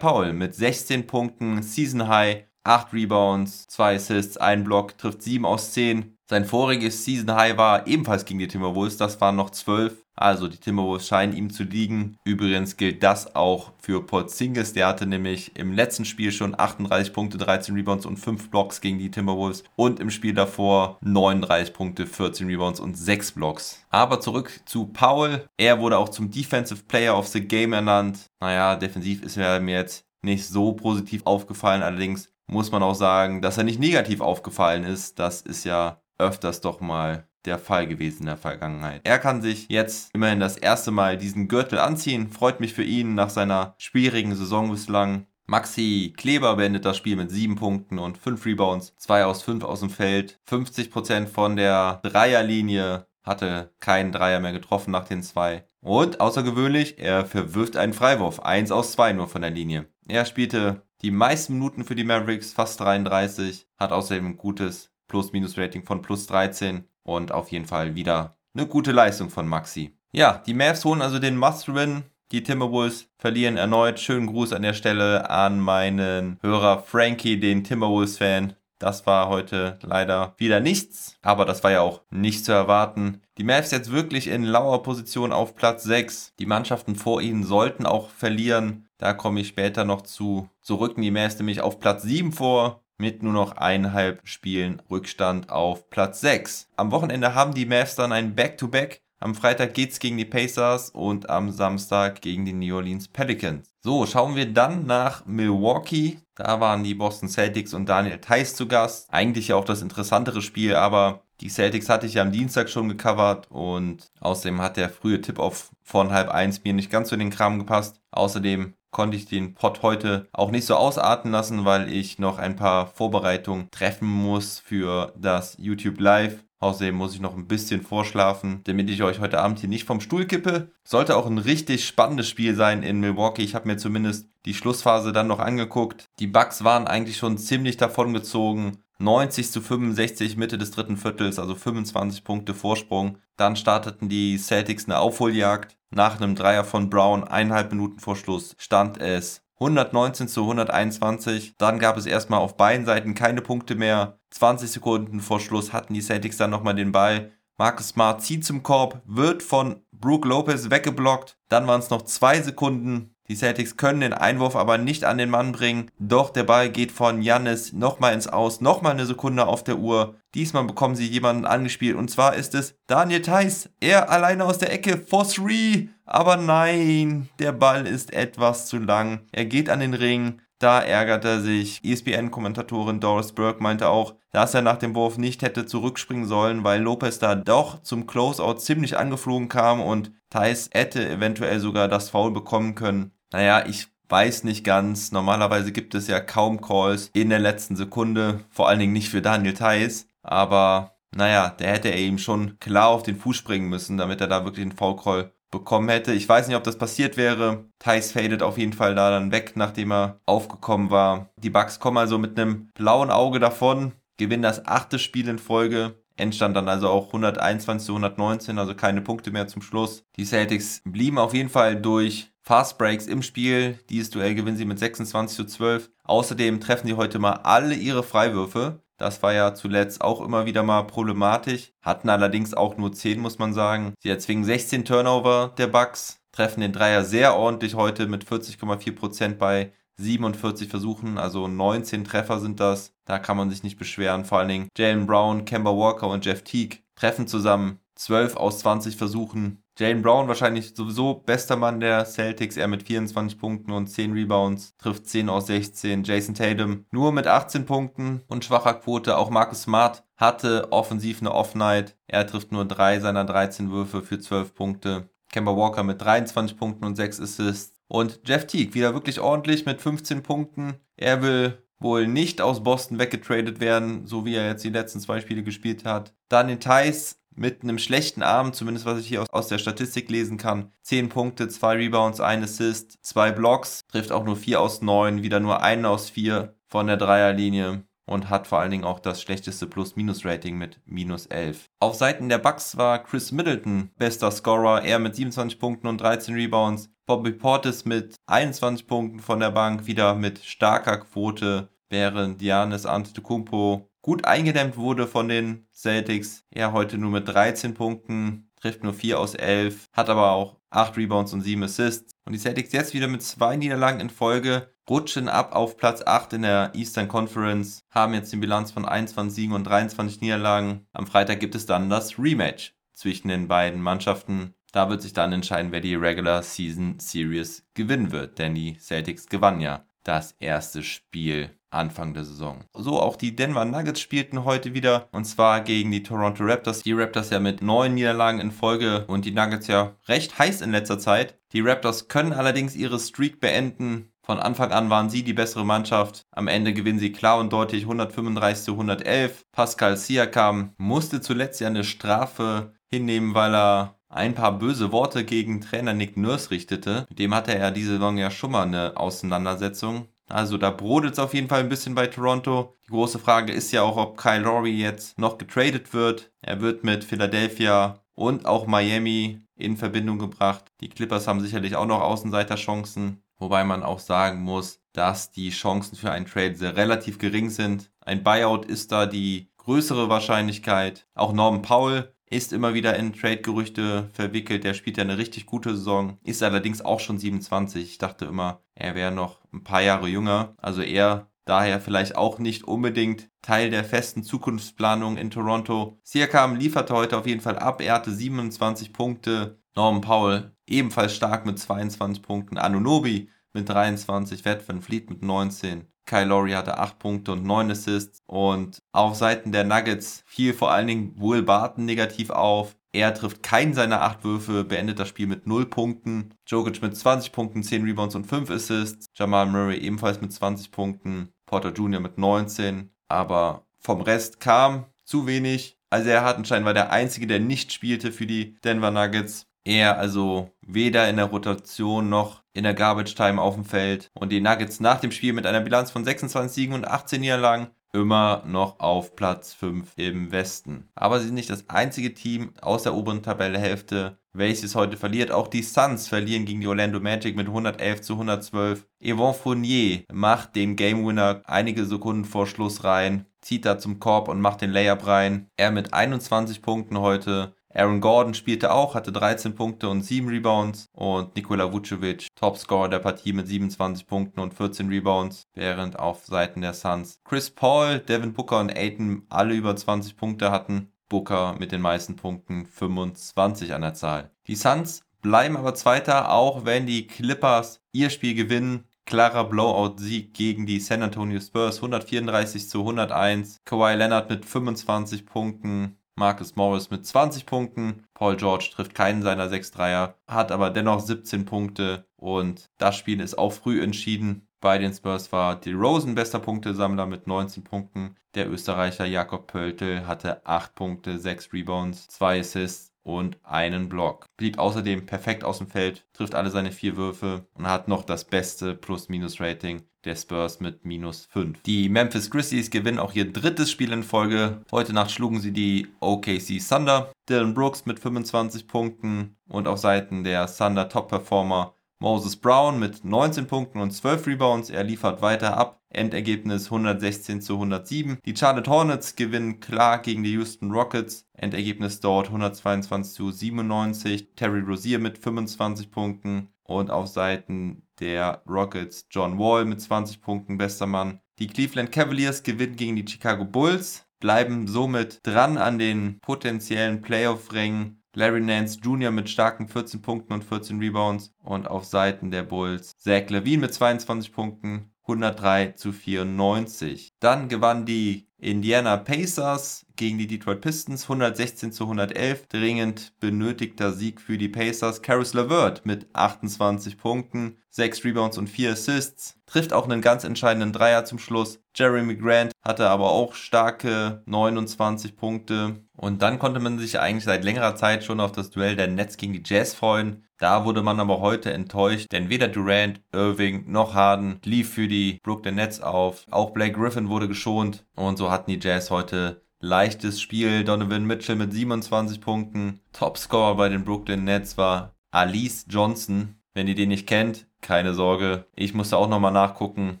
Powell 0.00 0.32
mit 0.32 0.54
16 0.54 1.06
Punkten, 1.06 1.62
Season 1.62 2.08
High, 2.08 2.44
8 2.64 2.94
Rebounds, 2.94 3.66
2 3.68 3.96
Assists, 3.96 4.38
1 4.38 4.64
Block, 4.64 4.96
trifft 4.96 5.22
7 5.22 5.44
aus 5.44 5.72
10. 5.72 6.13
Sein 6.26 6.46
voriges 6.46 7.04
Season 7.04 7.34
High 7.34 7.58
war 7.58 7.86
ebenfalls 7.86 8.24
gegen 8.24 8.38
die 8.38 8.48
Timberwolves, 8.48 8.96
das 8.96 9.20
waren 9.20 9.36
noch 9.36 9.50
12. 9.50 10.04
Also 10.16 10.48
die 10.48 10.58
Timberwolves 10.58 11.08
scheinen 11.08 11.36
ihm 11.36 11.50
zu 11.50 11.64
liegen. 11.64 12.16
Übrigens 12.24 12.76
gilt 12.76 13.02
das 13.02 13.34
auch 13.34 13.72
für 13.78 14.06
Porzingis. 14.06 14.72
Der 14.72 14.86
hatte 14.86 15.06
nämlich 15.06 15.56
im 15.56 15.72
letzten 15.72 16.04
Spiel 16.04 16.30
schon 16.30 16.58
38 16.58 17.12
Punkte, 17.12 17.36
13 17.36 17.74
Rebounds 17.74 18.06
und 18.06 18.16
5 18.16 18.50
Blocks 18.50 18.80
gegen 18.80 18.98
die 18.98 19.10
Timberwolves. 19.10 19.64
Und 19.76 20.00
im 20.00 20.10
Spiel 20.10 20.32
davor 20.32 20.98
39 21.02 21.74
Punkte, 21.74 22.06
14 22.06 22.46
Rebounds 22.46 22.80
und 22.80 22.96
6 22.96 23.32
Blocks. 23.32 23.84
Aber 23.90 24.20
zurück 24.20 24.60
zu 24.66 24.86
Paul. 24.86 25.44
Er 25.56 25.80
wurde 25.80 25.98
auch 25.98 26.08
zum 26.08 26.30
Defensive 26.30 26.84
Player 26.84 27.18
of 27.18 27.26
the 27.26 27.40
Game 27.40 27.72
ernannt. 27.72 28.30
Naja, 28.40 28.76
defensiv 28.76 29.22
ist 29.22 29.36
er 29.36 29.60
mir 29.60 29.74
jetzt 29.74 30.06
nicht 30.22 30.46
so 30.46 30.72
positiv 30.72 31.22
aufgefallen. 31.26 31.82
Allerdings 31.82 32.30
muss 32.46 32.70
man 32.70 32.82
auch 32.82 32.94
sagen, 32.94 33.42
dass 33.42 33.58
er 33.58 33.64
nicht 33.64 33.80
negativ 33.80 34.20
aufgefallen 34.20 34.84
ist. 34.84 35.18
Das 35.18 35.40
ist 35.40 35.64
ja 35.64 36.00
öfters 36.18 36.60
doch 36.60 36.80
mal 36.80 37.28
der 37.44 37.58
Fall 37.58 37.86
gewesen 37.86 38.20
in 38.20 38.26
der 38.26 38.36
Vergangenheit. 38.36 39.02
Er 39.04 39.18
kann 39.18 39.42
sich 39.42 39.66
jetzt 39.68 40.14
immerhin 40.14 40.40
das 40.40 40.56
erste 40.56 40.90
Mal 40.90 41.18
diesen 41.18 41.48
Gürtel 41.48 41.78
anziehen. 41.78 42.30
Freut 42.30 42.60
mich 42.60 42.72
für 42.72 42.84
ihn 42.84 43.14
nach 43.14 43.30
seiner 43.30 43.74
schwierigen 43.78 44.34
Saison 44.34 44.70
bislang. 44.70 45.26
Maxi 45.46 46.14
Kleber 46.16 46.56
beendet 46.56 46.86
das 46.86 46.96
Spiel 46.96 47.16
mit 47.16 47.30
7 47.30 47.56
Punkten 47.56 47.98
und 47.98 48.16
5 48.16 48.46
Rebounds, 48.46 48.94
2 48.96 49.26
aus 49.26 49.42
5 49.42 49.62
aus 49.62 49.80
dem 49.80 49.90
Feld, 49.90 50.40
50% 50.48 51.26
von 51.26 51.56
der 51.56 52.00
Dreierlinie, 52.02 53.06
hatte 53.22 53.74
keinen 53.80 54.12
Dreier 54.12 54.40
mehr 54.40 54.52
getroffen 54.52 54.90
nach 54.90 55.06
den 55.06 55.22
zwei. 55.22 55.66
Und 55.80 56.20
außergewöhnlich, 56.20 56.98
er 56.98 57.26
verwirft 57.26 57.76
einen 57.76 57.92
Freiwurf, 57.92 58.40
1 58.40 58.70
aus 58.70 58.92
2 58.92 59.12
nur 59.12 59.28
von 59.28 59.42
der 59.42 59.50
Linie. 59.50 59.86
Er 60.06 60.24
spielte 60.24 60.82
die 61.02 61.10
meisten 61.10 61.54
Minuten 61.54 61.84
für 61.84 61.94
die 61.94 62.04
Mavericks, 62.04 62.52
fast 62.52 62.80
33, 62.80 63.68
hat 63.76 63.92
außerdem 63.92 64.26
ein 64.28 64.36
gutes 64.36 64.93
Plus-Minus-Rating 65.14 65.84
von 65.84 66.02
plus 66.02 66.26
13 66.26 66.88
und 67.04 67.30
auf 67.30 67.52
jeden 67.52 67.66
Fall 67.66 67.94
wieder 67.94 68.36
eine 68.52 68.66
gute 68.66 68.90
Leistung 68.90 69.30
von 69.30 69.46
Maxi. 69.46 69.96
Ja, 70.10 70.42
die 70.44 70.54
Mavs 70.54 70.84
holen 70.84 71.02
also 71.02 71.20
den 71.20 71.36
Must-Win. 71.36 72.02
Die 72.32 72.42
Timberwolves 72.42 73.06
verlieren 73.16 73.56
erneut. 73.56 74.00
Schönen 74.00 74.26
Gruß 74.26 74.52
an 74.52 74.62
der 74.62 74.72
Stelle 74.72 75.30
an 75.30 75.60
meinen 75.60 76.40
Hörer 76.42 76.80
Frankie, 76.80 77.38
den 77.38 77.62
Timberwolves-Fan. 77.62 78.54
Das 78.80 79.06
war 79.06 79.28
heute 79.28 79.78
leider 79.82 80.34
wieder 80.36 80.58
nichts, 80.58 81.16
aber 81.22 81.44
das 81.44 81.62
war 81.62 81.70
ja 81.70 81.80
auch 81.80 82.02
nicht 82.10 82.44
zu 82.44 82.50
erwarten. 82.50 83.22
Die 83.38 83.44
Mavs 83.44 83.70
jetzt 83.70 83.92
wirklich 83.92 84.26
in 84.26 84.42
lauer 84.42 84.82
Position 84.82 85.32
auf 85.32 85.54
Platz 85.54 85.84
6. 85.84 86.34
Die 86.40 86.46
Mannschaften 86.46 86.96
vor 86.96 87.22
ihnen 87.22 87.44
sollten 87.44 87.86
auch 87.86 88.10
verlieren. 88.10 88.88
Da 88.98 89.12
komme 89.12 89.40
ich 89.40 89.48
später 89.48 89.84
noch 89.84 90.02
zu. 90.02 90.48
So 90.60 90.76
rücken 90.76 91.02
die 91.02 91.12
Mavs 91.12 91.38
nämlich 91.38 91.60
auf 91.60 91.78
Platz 91.78 92.02
7 92.02 92.32
vor 92.32 92.83
mit 92.98 93.22
nur 93.22 93.32
noch 93.32 93.56
eineinhalb 93.56 94.20
Spielen 94.24 94.80
Rückstand 94.90 95.50
auf 95.50 95.90
Platz 95.90 96.20
6. 96.20 96.68
Am 96.76 96.90
Wochenende 96.90 97.34
haben 97.34 97.54
die 97.54 97.66
Mavs 97.66 97.96
dann 97.96 98.12
ein 98.12 98.34
Back-to-Back. 98.34 99.00
Am 99.20 99.34
Freitag 99.34 99.74
geht's 99.74 100.00
gegen 100.00 100.18
die 100.18 100.26
Pacers 100.26 100.90
und 100.90 101.30
am 101.30 101.50
Samstag 101.50 102.20
gegen 102.20 102.44
die 102.44 102.52
New 102.52 102.76
Orleans 102.76 103.08
Pelicans. 103.08 103.72
So, 103.80 104.04
schauen 104.06 104.36
wir 104.36 104.52
dann 104.52 104.86
nach 104.86 105.24
Milwaukee. 105.24 106.18
Da 106.34 106.60
waren 106.60 106.84
die 106.84 106.94
Boston 106.94 107.28
Celtics 107.28 107.74
und 107.74 107.88
Daniel 107.88 108.18
Theiss 108.18 108.54
zu 108.54 108.68
Gast. 108.68 109.08
Eigentlich 109.10 109.48
ja 109.48 109.56
auch 109.56 109.64
das 109.64 109.82
interessantere 109.82 110.42
Spiel, 110.42 110.74
aber 110.74 111.22
die 111.40 111.48
Celtics 111.48 111.88
hatte 111.88 112.06
ich 112.06 112.14
ja 112.14 112.22
am 112.22 112.32
Dienstag 112.32 112.68
schon 112.68 112.88
gecovert 112.88 113.50
und 113.50 114.10
außerdem 114.20 114.60
hat 114.60 114.76
der 114.76 114.90
frühe 114.90 115.20
Tip-Off 115.20 115.70
von 115.82 116.12
halb 116.12 116.28
eins 116.28 116.62
mir 116.62 116.72
nicht 116.72 116.90
ganz 116.90 117.08
so 117.08 117.14
in 117.14 117.20
den 117.20 117.30
Kram 117.30 117.58
gepasst. 117.58 118.00
Außerdem 118.10 118.74
konnte 118.94 119.18
ich 119.18 119.26
den 119.26 119.52
Pod 119.54 119.82
heute 119.82 120.28
auch 120.32 120.50
nicht 120.50 120.64
so 120.64 120.76
ausarten 120.76 121.30
lassen, 121.32 121.66
weil 121.66 121.92
ich 121.92 122.18
noch 122.18 122.38
ein 122.38 122.56
paar 122.56 122.86
Vorbereitungen 122.86 123.70
treffen 123.70 124.08
muss 124.08 124.60
für 124.60 125.12
das 125.18 125.56
YouTube 125.58 126.00
Live. 126.00 126.44
Außerdem 126.60 126.94
muss 126.94 127.12
ich 127.12 127.20
noch 127.20 127.36
ein 127.36 127.46
bisschen 127.46 127.82
vorschlafen, 127.82 128.62
damit 128.64 128.88
ich 128.88 129.02
euch 129.02 129.20
heute 129.20 129.40
Abend 129.40 129.58
hier 129.58 129.68
nicht 129.68 129.84
vom 129.84 130.00
Stuhl 130.00 130.24
kippe. 130.24 130.70
Sollte 130.82 131.16
auch 131.16 131.26
ein 131.26 131.36
richtig 131.36 131.86
spannendes 131.86 132.28
Spiel 132.28 132.54
sein 132.54 132.82
in 132.82 133.00
Milwaukee. 133.00 133.42
Ich 133.42 133.54
habe 133.54 133.66
mir 133.66 133.76
zumindest 133.76 134.30
die 134.46 134.54
Schlussphase 134.54 135.12
dann 135.12 135.26
noch 135.26 135.40
angeguckt. 135.40 136.08
Die 136.20 136.26
Bucks 136.26 136.64
waren 136.64 136.86
eigentlich 136.86 137.18
schon 137.18 137.36
ziemlich 137.36 137.76
davongezogen. 137.76 138.78
90 138.98 139.50
zu 139.50 139.60
65 139.60 140.36
Mitte 140.36 140.58
des 140.58 140.70
dritten 140.70 140.96
Viertels, 140.96 141.38
also 141.38 141.54
25 141.54 142.24
Punkte 142.24 142.54
Vorsprung. 142.54 143.18
Dann 143.36 143.56
starteten 143.56 144.08
die 144.08 144.38
Celtics 144.38 144.84
eine 144.84 144.98
Aufholjagd. 144.98 145.76
Nach 145.90 146.16
einem 146.16 146.34
Dreier 146.34 146.64
von 146.64 146.90
Brown, 146.90 147.24
eineinhalb 147.24 147.70
Minuten 147.70 148.00
vor 148.00 148.16
Schluss, 148.16 148.54
stand 148.58 149.00
es 149.00 149.42
119 149.60 150.28
zu 150.28 150.42
121. 150.42 151.54
Dann 151.58 151.78
gab 151.78 151.96
es 151.96 152.06
erstmal 152.06 152.40
auf 152.40 152.56
beiden 152.56 152.86
Seiten 152.86 153.14
keine 153.14 153.40
Punkte 153.40 153.74
mehr. 153.74 154.18
20 154.30 154.70
Sekunden 154.70 155.20
vor 155.20 155.40
Schluss 155.40 155.72
hatten 155.72 155.94
die 155.94 156.02
Celtics 156.02 156.36
dann 156.36 156.50
nochmal 156.50 156.74
den 156.74 156.92
Ball. 156.92 157.32
Marcus 157.56 157.88
Smart 157.88 158.20
zieht 158.20 158.44
zum 158.44 158.64
Korb, 158.64 159.00
wird 159.06 159.42
von 159.42 159.84
Brook 159.92 160.24
Lopez 160.24 160.70
weggeblockt. 160.70 161.38
Dann 161.48 161.68
waren 161.68 161.80
es 161.80 161.90
noch 161.90 162.02
zwei 162.02 162.40
Sekunden. 162.42 163.13
Die 163.28 163.36
Celtics 163.36 163.76
können 163.76 164.00
den 164.00 164.12
Einwurf 164.12 164.54
aber 164.54 164.76
nicht 164.76 165.04
an 165.04 165.16
den 165.16 165.30
Mann 165.30 165.52
bringen. 165.52 165.90
Doch 165.98 166.30
der 166.30 166.44
Ball 166.44 166.68
geht 166.68 166.92
von 166.92 167.22
Jannis 167.22 167.72
nochmal 167.72 168.12
ins 168.12 168.26
Aus, 168.26 168.60
nochmal 168.60 168.92
eine 168.92 169.06
Sekunde 169.06 169.46
auf 169.46 169.64
der 169.64 169.78
Uhr. 169.78 170.16
Diesmal 170.34 170.64
bekommen 170.64 170.94
sie 170.94 171.06
jemanden 171.06 171.46
angespielt 171.46 171.96
und 171.96 172.10
zwar 172.10 172.34
ist 172.34 172.54
es 172.54 172.76
Daniel 172.86 173.22
Theiss. 173.22 173.70
Er 173.80 174.10
alleine 174.10 174.44
aus 174.44 174.58
der 174.58 174.72
Ecke 174.72 174.98
for 174.98 175.26
three. 175.26 175.88
Aber 176.04 176.36
nein, 176.36 177.30
der 177.38 177.52
Ball 177.52 177.86
ist 177.86 178.12
etwas 178.12 178.66
zu 178.66 178.78
lang. 178.78 179.20
Er 179.32 179.46
geht 179.46 179.70
an 179.70 179.80
den 179.80 179.94
Ring. 179.94 180.40
Da 180.58 180.80
ärgert 180.80 181.24
er 181.24 181.40
sich. 181.40 181.82
ESPN-Kommentatorin 181.84 183.00
Doris 183.00 183.32
Burke 183.32 183.62
meinte 183.62 183.88
auch, 183.88 184.14
dass 184.30 184.54
er 184.54 184.62
nach 184.62 184.78
dem 184.78 184.94
Wurf 184.94 185.18
nicht 185.18 185.42
hätte 185.42 185.66
zurückspringen 185.66 186.26
sollen, 186.26 186.64
weil 186.64 186.80
Lopez 186.80 187.18
da 187.18 187.34
doch 187.34 187.82
zum 187.82 188.06
Closeout 188.06 188.58
ziemlich 188.58 188.96
angeflogen 188.96 189.48
kam 189.48 189.80
und 189.80 190.12
Thais 190.30 190.70
hätte 190.72 191.08
eventuell 191.08 191.60
sogar 191.60 191.88
das 191.88 192.10
Foul 192.10 192.32
bekommen 192.32 192.74
können. 192.74 193.12
Naja, 193.32 193.66
ich 193.66 193.88
weiß 194.08 194.44
nicht 194.44 194.64
ganz. 194.64 195.12
Normalerweise 195.12 195.72
gibt 195.72 195.94
es 195.94 196.06
ja 196.08 196.20
kaum 196.20 196.60
Calls 196.60 197.10
in 197.14 197.30
der 197.30 197.38
letzten 197.38 197.76
Sekunde, 197.76 198.40
vor 198.50 198.68
allen 198.68 198.78
Dingen 198.78 198.92
nicht 198.92 199.08
für 199.08 199.22
Daniel 199.22 199.54
Thais. 199.54 200.06
Aber 200.22 200.96
naja, 201.14 201.50
der 201.58 201.72
hätte 201.72 201.88
er 201.88 202.00
ihm 202.00 202.18
schon 202.18 202.58
klar 202.60 202.88
auf 202.88 203.02
den 203.02 203.16
Fuß 203.16 203.36
springen 203.36 203.68
müssen, 203.68 203.96
damit 203.96 204.20
er 204.20 204.26
da 204.26 204.44
wirklich 204.44 204.64
einen 204.64 204.72
Foul-Call 204.72 205.32
bekommen 205.50 205.88
hätte. 205.88 206.12
Ich 206.12 206.28
weiß 206.28 206.48
nicht, 206.48 206.56
ob 206.56 206.64
das 206.64 206.78
passiert 206.78 207.16
wäre. 207.16 207.66
Thais 207.78 208.12
fadet 208.12 208.42
auf 208.42 208.58
jeden 208.58 208.72
Fall 208.72 208.94
da 208.94 209.10
dann 209.10 209.30
weg, 209.30 209.52
nachdem 209.54 209.92
er 209.92 210.20
aufgekommen 210.26 210.90
war. 210.90 211.30
Die 211.36 211.50
Bucks 211.50 211.78
kommen 211.78 211.98
also 211.98 212.18
mit 212.18 212.38
einem 212.38 212.70
blauen 212.74 213.10
Auge 213.10 213.38
davon, 213.38 213.92
gewinnen 214.16 214.42
das 214.42 214.66
achte 214.66 214.98
Spiel 214.98 215.28
in 215.28 215.38
Folge. 215.38 215.94
Endstand 216.16 216.56
dann 216.56 216.68
also 216.68 216.88
auch 216.88 217.08
121 217.08 217.86
zu 217.86 217.92
119, 217.92 218.58
also 218.58 218.74
keine 218.74 219.00
Punkte 219.00 219.30
mehr 219.30 219.46
zum 219.46 219.62
Schluss. 219.62 220.04
Die 220.16 220.24
Celtics 220.24 220.82
blieben 220.84 221.18
auf 221.18 221.34
jeden 221.34 221.48
Fall 221.48 221.80
durch 221.80 222.32
Fast 222.46 222.76
Breaks 222.76 223.06
im 223.06 223.22
Spiel. 223.22 223.78
Dieses 223.88 224.10
Duell 224.10 224.34
gewinnen 224.34 224.58
sie 224.58 224.66
mit 224.66 224.78
26 224.78 225.34
zu 225.34 225.44
12. 225.46 225.90
Außerdem 226.04 226.60
treffen 226.60 226.86
sie 226.86 226.92
heute 226.92 227.18
mal 227.18 227.40
alle 227.42 227.74
ihre 227.74 228.02
Freiwürfe. 228.02 228.82
Das 228.98 229.22
war 229.22 229.32
ja 229.32 229.54
zuletzt 229.54 230.02
auch 230.02 230.20
immer 230.20 230.44
wieder 230.44 230.62
mal 230.62 230.82
problematisch. 230.82 231.72
Hatten 231.80 232.10
allerdings 232.10 232.52
auch 232.52 232.76
nur 232.76 232.92
10, 232.92 233.18
muss 233.18 233.38
man 233.38 233.54
sagen. 233.54 233.94
Sie 233.98 234.10
erzwingen 234.10 234.44
16 234.44 234.84
Turnover 234.84 235.54
der 235.56 235.68
Bucks, 235.68 236.20
treffen 236.32 236.60
den 236.60 236.74
Dreier 236.74 237.02
sehr 237.06 237.34
ordentlich 237.34 237.76
heute 237.76 238.06
mit 238.06 238.26
40,4% 238.26 239.36
bei 239.36 239.72
47 239.96 240.68
Versuchen, 240.68 241.16
also 241.16 241.48
19 241.48 242.04
Treffer 242.04 242.40
sind 242.40 242.60
das. 242.60 242.92
Da 243.06 243.18
kann 243.18 243.38
man 243.38 243.48
sich 243.48 243.62
nicht 243.62 243.78
beschweren. 243.78 244.26
Vor 244.26 244.38
allen 244.40 244.48
Dingen 244.48 244.68
Jalen 244.76 245.06
Brown, 245.06 245.46
Kemba 245.46 245.70
Walker 245.70 246.08
und 246.08 246.26
Jeff 246.26 246.42
Teague 246.42 246.80
treffen 246.94 247.26
zusammen 247.26 247.80
12 247.94 248.36
aus 248.36 248.58
20 248.58 248.96
Versuchen. 248.96 249.63
Jalen 249.76 250.02
Brown 250.02 250.28
wahrscheinlich 250.28 250.74
sowieso 250.76 251.14
bester 251.14 251.56
Mann 251.56 251.80
der 251.80 252.04
Celtics, 252.04 252.56
er 252.56 252.68
mit 252.68 252.84
24 252.84 253.38
Punkten 253.38 253.72
und 253.72 253.88
10 253.88 254.12
Rebounds, 254.12 254.76
trifft 254.76 255.06
10 255.08 255.28
aus 255.28 255.48
16. 255.48 256.04
Jason 256.04 256.34
Tatum 256.36 256.86
nur 256.92 257.10
mit 257.10 257.26
18 257.26 257.66
Punkten 257.66 258.22
und 258.28 258.44
schwacher 258.44 258.74
Quote. 258.74 259.16
Auch 259.16 259.30
Marcus 259.30 259.62
Smart 259.62 260.04
hatte 260.16 260.72
offensiv 260.72 261.20
eine 261.20 261.32
Off-Night. 261.32 261.96
Er 262.06 262.24
trifft 262.26 262.52
nur 262.52 262.64
3 262.64 263.00
seiner 263.00 263.24
13 263.24 263.72
Würfe 263.72 264.02
für 264.02 264.20
12 264.20 264.54
Punkte. 264.54 265.08
Kemba 265.32 265.56
Walker 265.56 265.82
mit 265.82 266.00
23 266.00 266.56
Punkten 266.56 266.84
und 266.84 266.94
6 266.94 267.20
Assists. 267.20 267.80
Und 267.88 268.20
Jeff 268.24 268.46
Teague 268.46 268.74
wieder 268.74 268.94
wirklich 268.94 269.18
ordentlich 269.18 269.66
mit 269.66 269.80
15 269.80 270.22
Punkten. 270.22 270.74
Er 270.96 271.20
will 271.22 271.58
wohl 271.80 272.06
nicht 272.06 272.40
aus 272.40 272.62
Boston 272.62 273.00
weggetradet 273.00 273.60
werden, 273.60 274.06
so 274.06 274.24
wie 274.24 274.36
er 274.36 274.46
jetzt 274.46 274.64
die 274.64 274.70
letzten 274.70 275.00
zwei 275.00 275.20
Spiele 275.20 275.42
gespielt 275.42 275.84
hat. 275.84 276.14
Dann 276.28 276.48
in 276.48 276.60
Thais 276.60 277.20
mit 277.36 277.62
einem 277.62 277.78
schlechten 277.78 278.22
Abend, 278.22 278.54
zumindest 278.54 278.86
was 278.86 279.00
ich 279.00 279.06
hier 279.06 279.22
aus, 279.22 279.30
aus 279.30 279.48
der 279.48 279.58
Statistik 279.58 280.10
lesen 280.10 280.38
kann. 280.38 280.72
10 280.82 281.08
Punkte, 281.08 281.48
2 281.48 281.76
Rebounds, 281.76 282.20
1 282.20 282.44
Assist, 282.44 282.98
2 283.02 283.32
Blocks, 283.32 283.80
trifft 283.90 284.12
auch 284.12 284.24
nur 284.24 284.36
4 284.36 284.60
aus 284.60 284.82
9, 284.82 285.22
wieder 285.22 285.40
nur 285.40 285.62
1 285.62 285.84
aus 285.84 286.10
4 286.10 286.54
von 286.66 286.86
der 286.86 286.96
Dreierlinie 286.96 287.84
und 288.06 288.28
hat 288.28 288.46
vor 288.46 288.60
allen 288.60 288.70
Dingen 288.70 288.84
auch 288.84 289.00
das 289.00 289.22
schlechteste 289.22 289.66
Plus-Minus-Rating 289.66 290.56
mit 290.56 290.80
minus 290.84 291.26
11. 291.26 291.70
Auf 291.80 291.94
Seiten 291.94 292.28
der 292.28 292.38
Bucks 292.38 292.76
war 292.76 293.02
Chris 293.02 293.32
Middleton 293.32 293.90
bester 293.96 294.30
Scorer, 294.30 294.82
er 294.82 294.98
mit 294.98 295.16
27 295.16 295.58
Punkten 295.58 295.86
und 295.86 296.00
13 296.00 296.34
Rebounds. 296.34 296.90
Bobby 297.06 297.32
Portis 297.32 297.84
mit 297.84 298.16
21 298.26 298.86
Punkten 298.86 299.20
von 299.20 299.40
der 299.40 299.50
Bank, 299.50 299.86
wieder 299.86 300.14
mit 300.14 300.42
starker 300.42 300.98
Quote, 300.98 301.68
während 301.90 302.38
Giannis 302.38 302.86
Antetokounmpo 302.86 303.90
gut 304.04 304.26
eingedämmt 304.26 304.76
wurde 304.76 305.06
von 305.06 305.28
den 305.28 305.66
Celtics. 305.72 306.44
Er 306.50 306.72
heute 306.72 306.98
nur 306.98 307.10
mit 307.10 307.26
13 307.26 307.72
Punkten, 307.72 308.50
trifft 308.60 308.84
nur 308.84 308.92
4 308.92 309.18
aus 309.18 309.34
11, 309.34 309.86
hat 309.94 310.10
aber 310.10 310.32
auch 310.32 310.60
8 310.68 310.98
Rebounds 310.98 311.32
und 311.32 311.40
7 311.40 311.62
Assists. 311.62 312.12
Und 312.26 312.34
die 312.34 312.38
Celtics 312.38 312.72
jetzt 312.72 312.92
wieder 312.92 313.08
mit 313.08 313.22
zwei 313.22 313.56
Niederlagen 313.56 314.00
in 314.00 314.10
Folge 314.10 314.68
rutschen 314.90 315.30
ab 315.30 315.54
auf 315.54 315.78
Platz 315.78 316.02
8 316.02 316.34
in 316.34 316.42
der 316.42 316.72
Eastern 316.74 317.08
Conference, 317.08 317.80
haben 317.88 318.12
jetzt 318.12 318.30
die 318.30 318.36
Bilanz 318.36 318.72
von 318.72 318.84
21 318.84 319.34
Siegen 319.34 319.54
und 319.54 319.64
23 319.64 320.20
Niederlagen. 320.20 320.86
Am 320.92 321.06
Freitag 321.06 321.40
gibt 321.40 321.54
es 321.54 321.64
dann 321.64 321.88
das 321.88 322.18
Rematch 322.18 322.74
zwischen 322.92 323.28
den 323.28 323.48
beiden 323.48 323.80
Mannschaften. 323.80 324.52
Da 324.72 324.90
wird 324.90 325.00
sich 325.00 325.14
dann 325.14 325.32
entscheiden, 325.32 325.72
wer 325.72 325.80
die 325.80 325.94
Regular 325.94 326.42
Season 326.42 326.98
Series 326.98 327.66
gewinnen 327.72 328.12
wird, 328.12 328.38
denn 328.38 328.54
die 328.54 328.76
Celtics 328.78 329.28
gewannen 329.28 329.62
ja 329.62 329.86
das 330.02 330.32
erste 330.32 330.82
Spiel 330.82 331.56
Anfang 331.74 332.14
der 332.14 332.24
Saison. 332.24 332.64
So 332.74 333.00
auch 333.00 333.16
die 333.16 333.36
Denver 333.36 333.64
Nuggets 333.64 334.00
spielten 334.00 334.44
heute 334.44 334.74
wieder 334.74 335.08
und 335.12 335.24
zwar 335.24 335.60
gegen 335.60 335.90
die 335.90 336.02
Toronto 336.02 336.44
Raptors. 336.44 336.82
Die 336.82 336.92
Raptors 336.92 337.30
ja 337.30 337.40
mit 337.40 337.62
neun 337.62 337.94
Niederlagen 337.94 338.40
in 338.40 338.50
Folge 338.50 339.04
und 339.06 339.24
die 339.24 339.32
Nuggets 339.32 339.66
ja 339.66 339.92
recht 340.08 340.38
heiß 340.38 340.60
in 340.60 340.72
letzter 340.72 340.98
Zeit. 340.98 341.38
Die 341.52 341.60
Raptors 341.60 342.08
können 342.08 342.32
allerdings 342.32 342.74
ihre 342.74 342.98
Streak 342.98 343.40
beenden. 343.40 344.10
Von 344.24 344.38
Anfang 344.38 344.72
an 344.72 344.88
waren 344.88 345.10
sie 345.10 345.22
die 345.22 345.34
bessere 345.34 345.66
Mannschaft. 345.66 346.26
Am 346.30 346.48
Ende 346.48 346.72
gewinnen 346.72 346.98
sie 346.98 347.12
klar 347.12 347.38
und 347.38 347.52
deutlich 347.52 347.82
135 347.82 348.64
zu 348.64 348.72
111. 348.72 349.44
Pascal 349.52 349.98
Siakam 349.98 350.72
musste 350.78 351.20
zuletzt 351.20 351.60
ja 351.60 351.66
eine 351.66 351.84
Strafe 351.84 352.72
hinnehmen, 352.90 353.34
weil 353.34 353.54
er 353.54 353.98
ein 354.08 354.34
paar 354.34 354.58
böse 354.58 354.92
Worte 354.92 355.24
gegen 355.24 355.60
Trainer 355.60 355.92
Nick 355.92 356.16
Nurse 356.16 356.50
richtete. 356.50 357.04
Mit 357.08 357.18
dem 357.18 357.34
hatte 357.34 357.54
er 357.54 357.70
diese 357.70 357.92
Saison 357.92 358.16
ja 358.16 358.30
schon 358.30 358.52
mal 358.52 358.62
eine 358.62 358.96
Auseinandersetzung. 358.96 360.08
Also 360.28 360.56
da 360.56 360.70
brodelt 360.70 361.14
es 361.14 361.18
auf 361.18 361.34
jeden 361.34 361.48
Fall 361.48 361.60
ein 361.60 361.68
bisschen 361.68 361.94
bei 361.94 362.06
Toronto. 362.06 362.74
Die 362.86 362.90
große 362.90 363.18
Frage 363.18 363.52
ist 363.52 363.72
ja 363.72 363.82
auch, 363.82 363.96
ob 363.96 364.16
Kyle 364.16 364.40
Lowry 364.40 364.72
jetzt 364.72 365.18
noch 365.18 365.38
getradet 365.38 365.92
wird. 365.92 366.32
Er 366.40 366.60
wird 366.60 366.84
mit 366.84 367.04
Philadelphia 367.04 368.00
und 368.14 368.46
auch 368.46 368.66
Miami 368.66 369.40
in 369.56 369.76
Verbindung 369.76 370.18
gebracht. 370.18 370.64
Die 370.80 370.88
Clippers 370.88 371.26
haben 371.26 371.40
sicherlich 371.40 371.76
auch 371.76 371.86
noch 371.86 372.00
Außenseiterchancen, 372.00 373.22
wobei 373.38 373.64
man 373.64 373.82
auch 373.82 373.98
sagen 373.98 374.40
muss, 374.40 374.80
dass 374.92 375.30
die 375.30 375.50
Chancen 375.50 375.96
für 375.96 376.10
einen 376.10 376.26
Trade 376.26 376.54
sehr 376.54 376.76
relativ 376.76 377.18
gering 377.18 377.50
sind. 377.50 377.90
Ein 378.00 378.22
Buyout 378.22 378.64
ist 378.64 378.92
da 378.92 379.06
die 379.06 379.50
größere 379.58 380.08
Wahrscheinlichkeit. 380.08 381.06
Auch 381.14 381.32
Norman 381.32 381.62
Powell 381.62 382.13
ist 382.30 382.52
immer 382.52 382.74
wieder 382.74 382.96
in 382.96 383.12
Trade-Gerüchte 383.12 384.08
verwickelt. 384.12 384.64
Der 384.64 384.74
spielt 384.74 384.96
ja 384.96 385.04
eine 385.04 385.18
richtig 385.18 385.46
gute 385.46 385.76
Saison, 385.76 386.18
ist 386.22 386.42
allerdings 386.42 386.82
auch 386.82 387.00
schon 387.00 387.18
27. 387.18 387.82
Ich 387.82 387.98
dachte 387.98 388.24
immer, 388.24 388.62
er 388.74 388.94
wäre 388.94 389.12
noch 389.12 389.40
ein 389.52 389.64
paar 389.64 389.82
Jahre 389.82 390.08
jünger. 390.08 390.54
Also 390.58 390.82
er 390.82 391.30
daher 391.44 391.80
vielleicht 391.80 392.16
auch 392.16 392.38
nicht 392.38 392.64
unbedingt 392.64 393.30
Teil 393.42 393.70
der 393.70 393.84
festen 393.84 394.22
Zukunftsplanung 394.22 395.16
in 395.16 395.30
Toronto. 395.30 395.98
Siakam 396.02 396.56
lieferte 396.56 396.94
heute 396.94 397.18
auf 397.18 397.26
jeden 397.26 397.40
Fall 397.40 397.58
ab. 397.58 397.80
Er 397.80 397.94
hatte 397.94 398.12
27 398.12 398.92
Punkte. 398.92 399.60
Norman 399.76 400.00
Powell 400.00 400.52
ebenfalls 400.66 401.14
stark 401.14 401.46
mit 401.46 401.58
22 401.58 402.22
Punkten. 402.22 402.58
Anunobi 402.58 403.28
mit 403.52 403.68
23. 403.68 404.44
Wett 404.44 404.66
van 404.68 404.80
Fleet 404.80 405.10
mit 405.10 405.22
19. 405.22 405.86
Kyle 406.06 406.24
Lowry 406.24 406.52
hatte 406.52 406.78
8 406.78 406.98
Punkte 406.98 407.32
und 407.32 407.44
9 407.44 407.70
Assists. 407.70 408.20
Und 408.26 408.78
auf 408.92 409.14
Seiten 409.14 409.52
der 409.52 409.64
Nuggets 409.64 410.22
fiel 410.26 410.54
vor 410.54 410.70
allen 410.70 410.86
Dingen 410.86 411.14
Will 411.16 411.42
Barton 411.42 411.84
negativ 411.84 412.30
auf. 412.30 412.76
Er 412.92 413.12
trifft 413.12 413.42
keinen 413.42 413.74
seiner 413.74 414.02
8 414.02 414.22
Würfe, 414.22 414.64
beendet 414.64 414.98
das 414.98 415.08
Spiel 415.08 415.26
mit 415.26 415.46
0 415.46 415.66
Punkten. 415.66 416.34
Jokic 416.46 416.80
mit 416.80 416.96
20 416.96 417.32
Punkten, 417.32 417.62
10 417.62 417.84
Rebounds 417.84 418.14
und 418.14 418.26
5 418.26 418.50
Assists. 418.50 419.06
Jamal 419.14 419.46
Murray 419.46 419.78
ebenfalls 419.78 420.20
mit 420.20 420.32
20 420.32 420.70
Punkten. 420.70 421.30
Porter 421.46 421.72
Jr. 421.72 422.00
mit 422.00 422.18
19. 422.18 422.90
Aber 423.08 423.66
vom 423.78 424.00
Rest 424.00 424.40
kam 424.40 424.86
zu 425.04 425.26
wenig. 425.26 425.78
Also 425.90 426.10
er 426.10 426.24
hat 426.24 426.36
anscheinend 426.36 426.66
war 426.66 426.74
der 426.74 426.90
Einzige, 426.90 427.26
der 427.26 427.40
nicht 427.40 427.72
spielte 427.72 428.12
für 428.12 428.26
die 428.26 428.56
Denver 428.62 428.90
Nuggets. 428.90 429.46
Er 429.64 429.98
also 429.98 430.50
weder 430.60 431.08
in 431.08 431.16
der 431.16 431.26
Rotation 431.26 432.10
noch 432.10 432.42
in 432.52 432.64
der 432.64 432.74
Garbage 432.74 433.14
Time 433.14 433.40
auf 433.40 433.54
dem 433.54 433.64
Feld. 433.64 434.10
Und 434.14 434.30
die 434.30 434.40
Nuggets 434.40 434.78
nach 434.80 435.00
dem 435.00 435.10
Spiel 435.10 435.32
mit 435.32 435.46
einer 435.46 435.60
Bilanz 435.60 435.90
von 435.90 436.04
26 436.04 436.54
Siegen 436.54 436.74
und 436.74 436.86
18 436.86 437.20
Niederlagen 437.20 437.68
immer 437.94 438.42
noch 438.44 438.80
auf 438.80 439.16
Platz 439.16 439.54
5 439.54 439.92
im 439.96 440.32
Westen. 440.32 440.88
Aber 440.94 441.18
sie 441.18 441.26
sind 441.26 441.36
nicht 441.36 441.48
das 441.48 441.70
einzige 441.70 442.12
Team 442.12 442.52
aus 442.60 442.82
der 442.82 442.94
oberen 442.94 443.22
Tabellehälfte, 443.22 444.18
welches 444.32 444.74
heute 444.74 444.96
verliert. 444.96 445.30
Auch 445.30 445.46
die 445.46 445.62
Suns 445.62 446.08
verlieren 446.08 446.44
gegen 446.44 446.60
die 446.60 446.66
Orlando 446.66 447.00
Magic 447.00 447.36
mit 447.36 447.46
111 447.46 448.02
zu 448.02 448.14
112. 448.14 448.86
Yvon 449.00 449.34
Fournier 449.34 450.02
macht 450.12 450.56
den 450.56 450.76
Game 450.76 451.06
Winner 451.06 451.42
einige 451.46 451.84
Sekunden 451.86 452.24
vor 452.24 452.48
Schluss 452.48 452.82
rein, 452.82 453.26
zieht 453.40 453.64
da 453.64 453.78
zum 453.78 454.00
Korb 454.00 454.28
und 454.28 454.40
macht 454.40 454.60
den 454.60 454.72
Layup 454.72 455.06
rein. 455.06 455.48
Er 455.56 455.70
mit 455.70 455.94
21 455.94 456.62
Punkten 456.62 456.98
heute 456.98 457.54
Aaron 457.76 458.00
Gordon 458.00 458.34
spielte 458.34 458.72
auch, 458.72 458.94
hatte 458.94 459.10
13 459.10 459.56
Punkte 459.56 459.88
und 459.88 460.02
7 460.02 460.28
Rebounds 460.28 460.86
und 460.92 461.34
Nikola 461.34 461.72
Vucevic, 461.72 462.28
Topscorer 462.36 462.88
der 462.88 463.00
Partie 463.00 463.32
mit 463.32 463.48
27 463.48 464.06
Punkten 464.06 464.38
und 464.38 464.54
14 464.54 464.88
Rebounds, 464.88 465.48
während 465.54 465.98
auf 465.98 466.24
Seiten 466.24 466.60
der 466.60 466.72
Suns 466.72 467.20
Chris 467.24 467.50
Paul, 467.50 467.98
Devin 467.98 468.32
Booker 468.32 468.60
und 468.60 468.76
Aiton 468.76 469.26
alle 469.28 469.54
über 469.54 469.74
20 469.74 470.16
Punkte 470.16 470.52
hatten. 470.52 470.92
Booker 471.08 471.56
mit 471.58 471.72
den 471.72 471.80
meisten 471.80 472.16
Punkten 472.16 472.64
25 472.64 473.74
an 473.74 473.82
der 473.82 473.94
Zahl. 473.94 474.30
Die 474.46 474.56
Suns 474.56 475.02
bleiben 475.20 475.56
aber 475.56 475.74
Zweiter, 475.74 476.32
auch 476.32 476.64
wenn 476.64 476.86
die 476.86 477.06
Clippers 477.08 477.80
ihr 477.92 478.10
Spiel 478.10 478.34
gewinnen. 478.34 478.84
Klarer 479.04 479.44
Blowout-Sieg 479.44 480.32
gegen 480.32 480.64
die 480.64 480.80
San 480.80 481.02
Antonio 481.02 481.40
Spurs, 481.40 481.76
134 481.76 482.68
zu 482.68 482.80
101. 482.80 483.58
Kawhi 483.64 483.94
Leonard 483.94 484.30
mit 484.30 484.46
25 484.46 485.26
Punkten, 485.26 485.98
Marcus 486.16 486.56
Morris 486.56 486.90
mit 486.90 487.04
20 487.04 487.46
Punkten. 487.46 488.06
Paul 488.14 488.36
George 488.36 488.70
trifft 488.72 488.94
keinen 488.94 489.22
seiner 489.22 489.48
6 489.48 489.72
Dreier, 489.72 490.16
hat 490.28 490.52
aber 490.52 490.70
dennoch 490.70 491.00
17 491.00 491.44
Punkte 491.44 492.06
und 492.16 492.70
das 492.78 492.96
Spiel 492.96 493.20
ist 493.20 493.36
auch 493.36 493.52
früh 493.52 493.82
entschieden. 493.82 494.46
Bei 494.60 494.78
den 494.78 494.94
Spurs 494.94 495.30
war 495.32 495.60
die 495.60 495.72
Rosen 495.72 496.14
bester 496.14 496.38
Punktesammler 496.38 497.04
mit 497.04 497.26
19 497.26 497.64
Punkten. 497.64 498.16
Der 498.34 498.50
Österreicher 498.50 499.04
Jakob 499.04 499.46
Pöltl 499.46 500.06
hatte 500.06 500.46
8 500.46 500.74
Punkte, 500.74 501.18
6 501.18 501.52
Rebounds, 501.52 502.08
2 502.08 502.40
Assists 502.40 502.93
und 503.04 503.38
einen 503.44 503.88
Block. 503.88 504.26
Blieb 504.36 504.58
außerdem 504.58 505.06
perfekt 505.06 505.44
aus 505.44 505.58
dem 505.58 505.68
Feld, 505.68 506.04
trifft 506.12 506.34
alle 506.34 506.50
seine 506.50 506.72
vier 506.72 506.96
Würfe 506.96 507.46
und 507.54 507.68
hat 507.68 507.86
noch 507.86 508.02
das 508.02 508.24
beste 508.24 508.74
Plus-Minus-Rating 508.74 509.82
der 510.04 510.16
Spurs 510.16 510.60
mit 510.60 510.84
minus 510.84 511.26
5. 511.30 511.62
Die 511.62 511.88
Memphis 511.88 512.30
Grizzlies 512.30 512.70
gewinnen 512.70 512.98
auch 512.98 513.14
ihr 513.14 513.32
drittes 513.32 513.70
Spiel 513.70 513.92
in 513.92 514.02
Folge. 514.02 514.62
Heute 514.70 514.92
Nacht 514.92 515.10
schlugen 515.10 515.40
sie 515.40 515.52
die 515.52 515.88
OKC 516.00 516.60
Thunder. 516.66 517.12
Dylan 517.28 517.54
Brooks 517.54 517.86
mit 517.86 518.00
25 518.00 518.66
Punkten 518.66 519.36
und 519.48 519.68
auf 519.68 519.78
Seiten 519.78 520.24
der 520.24 520.46
Thunder 520.46 520.88
Top-Performer 520.88 521.74
Moses 522.00 522.36
Brown 522.36 522.78
mit 522.78 523.04
19 523.04 523.46
Punkten 523.46 523.80
und 523.80 523.92
12 523.92 524.26
Rebounds. 524.26 524.68
Er 524.68 524.84
liefert 524.84 525.22
weiter 525.22 525.56
ab. 525.56 525.80
Endergebnis 525.94 526.66
116 526.66 527.40
zu 527.40 527.54
107. 527.54 528.18
Die 528.24 528.36
Charlotte 528.36 528.70
Hornets 528.70 529.16
gewinnen 529.16 529.60
klar 529.60 530.00
gegen 530.00 530.22
die 530.22 530.32
Houston 530.32 530.70
Rockets. 530.70 531.26
Endergebnis 531.34 532.00
dort 532.00 532.28
122 532.28 533.14
zu 533.14 533.30
97. 533.30 534.34
Terry 534.36 534.60
Rozier 534.60 534.98
mit 534.98 535.18
25 535.18 535.90
Punkten. 535.90 536.48
Und 536.62 536.90
auf 536.90 537.08
Seiten 537.08 537.82
der 538.00 538.42
Rockets 538.48 539.06
John 539.10 539.38
Wall 539.38 539.64
mit 539.64 539.80
20 539.80 540.20
Punkten, 540.20 540.58
bester 540.58 540.86
Mann. 540.86 541.20
Die 541.38 541.46
Cleveland 541.46 541.92
Cavaliers 541.92 542.42
gewinnen 542.42 542.76
gegen 542.76 542.96
die 542.96 543.06
Chicago 543.06 543.44
Bulls, 543.44 544.06
bleiben 544.20 544.68
somit 544.68 545.20
dran 545.24 545.58
an 545.58 545.78
den 545.78 546.20
potenziellen 546.20 547.02
Playoff-Rängen. 547.02 548.00
Larry 548.16 548.40
Nance 548.40 548.78
Jr. 548.80 549.10
mit 549.10 549.28
starken 549.28 549.66
14 549.66 550.00
Punkten 550.00 550.34
und 550.34 550.44
14 550.44 550.78
Rebounds 550.78 551.34
und 551.42 551.66
auf 551.66 551.84
Seiten 551.84 552.30
der 552.30 552.44
Bulls 552.44 552.92
Zach 552.96 553.28
Levine 553.28 553.62
mit 553.62 553.74
22 553.74 554.32
Punkten, 554.32 554.93
103 555.04 555.72
zu 555.76 555.92
94. 555.92 557.12
Dann 557.20 557.48
gewann 557.48 557.86
die 557.86 558.28
Indiana 558.38 558.96
Pacers 558.96 559.86
gegen 559.96 560.18
die 560.18 560.26
Detroit 560.26 560.60
Pistons 560.60 561.04
116 561.04 561.72
zu 561.72 561.84
111. 561.84 562.46
Dringend 562.48 563.18
benötigter 563.20 563.92
Sieg 563.92 564.20
für 564.20 564.38
die 564.38 564.48
Pacers. 564.48 565.02
Caris 565.02 565.34
LeVert 565.34 565.86
mit 565.86 566.08
28 566.14 566.98
Punkten, 566.98 567.58
6 567.70 568.04
Rebounds 568.04 568.38
und 568.38 568.48
4 568.48 568.72
Assists. 568.72 569.38
Trifft 569.46 569.72
auch 569.72 569.84
einen 569.84 570.02
ganz 570.02 570.24
entscheidenden 570.24 570.72
Dreier 570.72 571.04
zum 571.04 571.18
Schluss. 571.18 571.63
Jeremy 571.76 572.16
Grant 572.16 572.52
hatte 572.62 572.88
aber 572.88 573.10
auch 573.10 573.34
starke 573.34 574.22
29 574.26 575.16
Punkte. 575.16 575.84
Und 575.96 576.22
dann 576.22 576.38
konnte 576.38 576.60
man 576.60 576.78
sich 576.78 576.98
eigentlich 577.00 577.24
seit 577.24 577.44
längerer 577.44 577.76
Zeit 577.76 578.04
schon 578.04 578.20
auf 578.20 578.32
das 578.32 578.50
Duell 578.50 578.76
der 578.76 578.88
Nets 578.88 579.16
gegen 579.16 579.32
die 579.32 579.42
Jazz 579.44 579.74
freuen. 579.74 580.24
Da 580.38 580.64
wurde 580.64 580.82
man 580.82 581.00
aber 581.00 581.20
heute 581.20 581.52
enttäuscht, 581.52 582.08
denn 582.12 582.28
weder 582.28 582.48
Durant, 582.48 583.00
Irving 583.12 583.70
noch 583.70 583.94
Harden 583.94 584.40
lief 584.44 584.74
für 584.74 584.88
die 584.88 585.18
Brooklyn 585.22 585.54
Nets 585.54 585.80
auf. 585.80 586.26
Auch 586.30 586.50
Blake 586.50 586.78
Griffin 586.78 587.08
wurde 587.08 587.28
geschont 587.28 587.86
und 587.94 588.18
so 588.18 588.30
hatten 588.30 588.50
die 588.50 588.60
Jazz 588.60 588.90
heute 588.90 589.42
leichtes 589.60 590.20
Spiel. 590.20 590.64
Donovan 590.64 591.06
Mitchell 591.06 591.36
mit 591.36 591.52
27 591.52 592.20
Punkten. 592.20 592.80
Topscorer 592.92 593.56
bei 593.56 593.68
den 593.68 593.84
Brooklyn 593.84 594.24
Nets 594.24 594.58
war 594.58 594.94
Alice 595.10 595.66
Johnson. 595.68 596.36
Wenn 596.52 596.68
ihr 596.68 596.74
den 596.74 596.90
nicht 596.90 597.06
kennt, 597.06 597.46
keine 597.60 597.94
Sorge. 597.94 598.46
Ich 598.54 598.74
musste 598.74 598.96
auch 598.96 599.08
nochmal 599.08 599.32
nachgucken. 599.32 600.00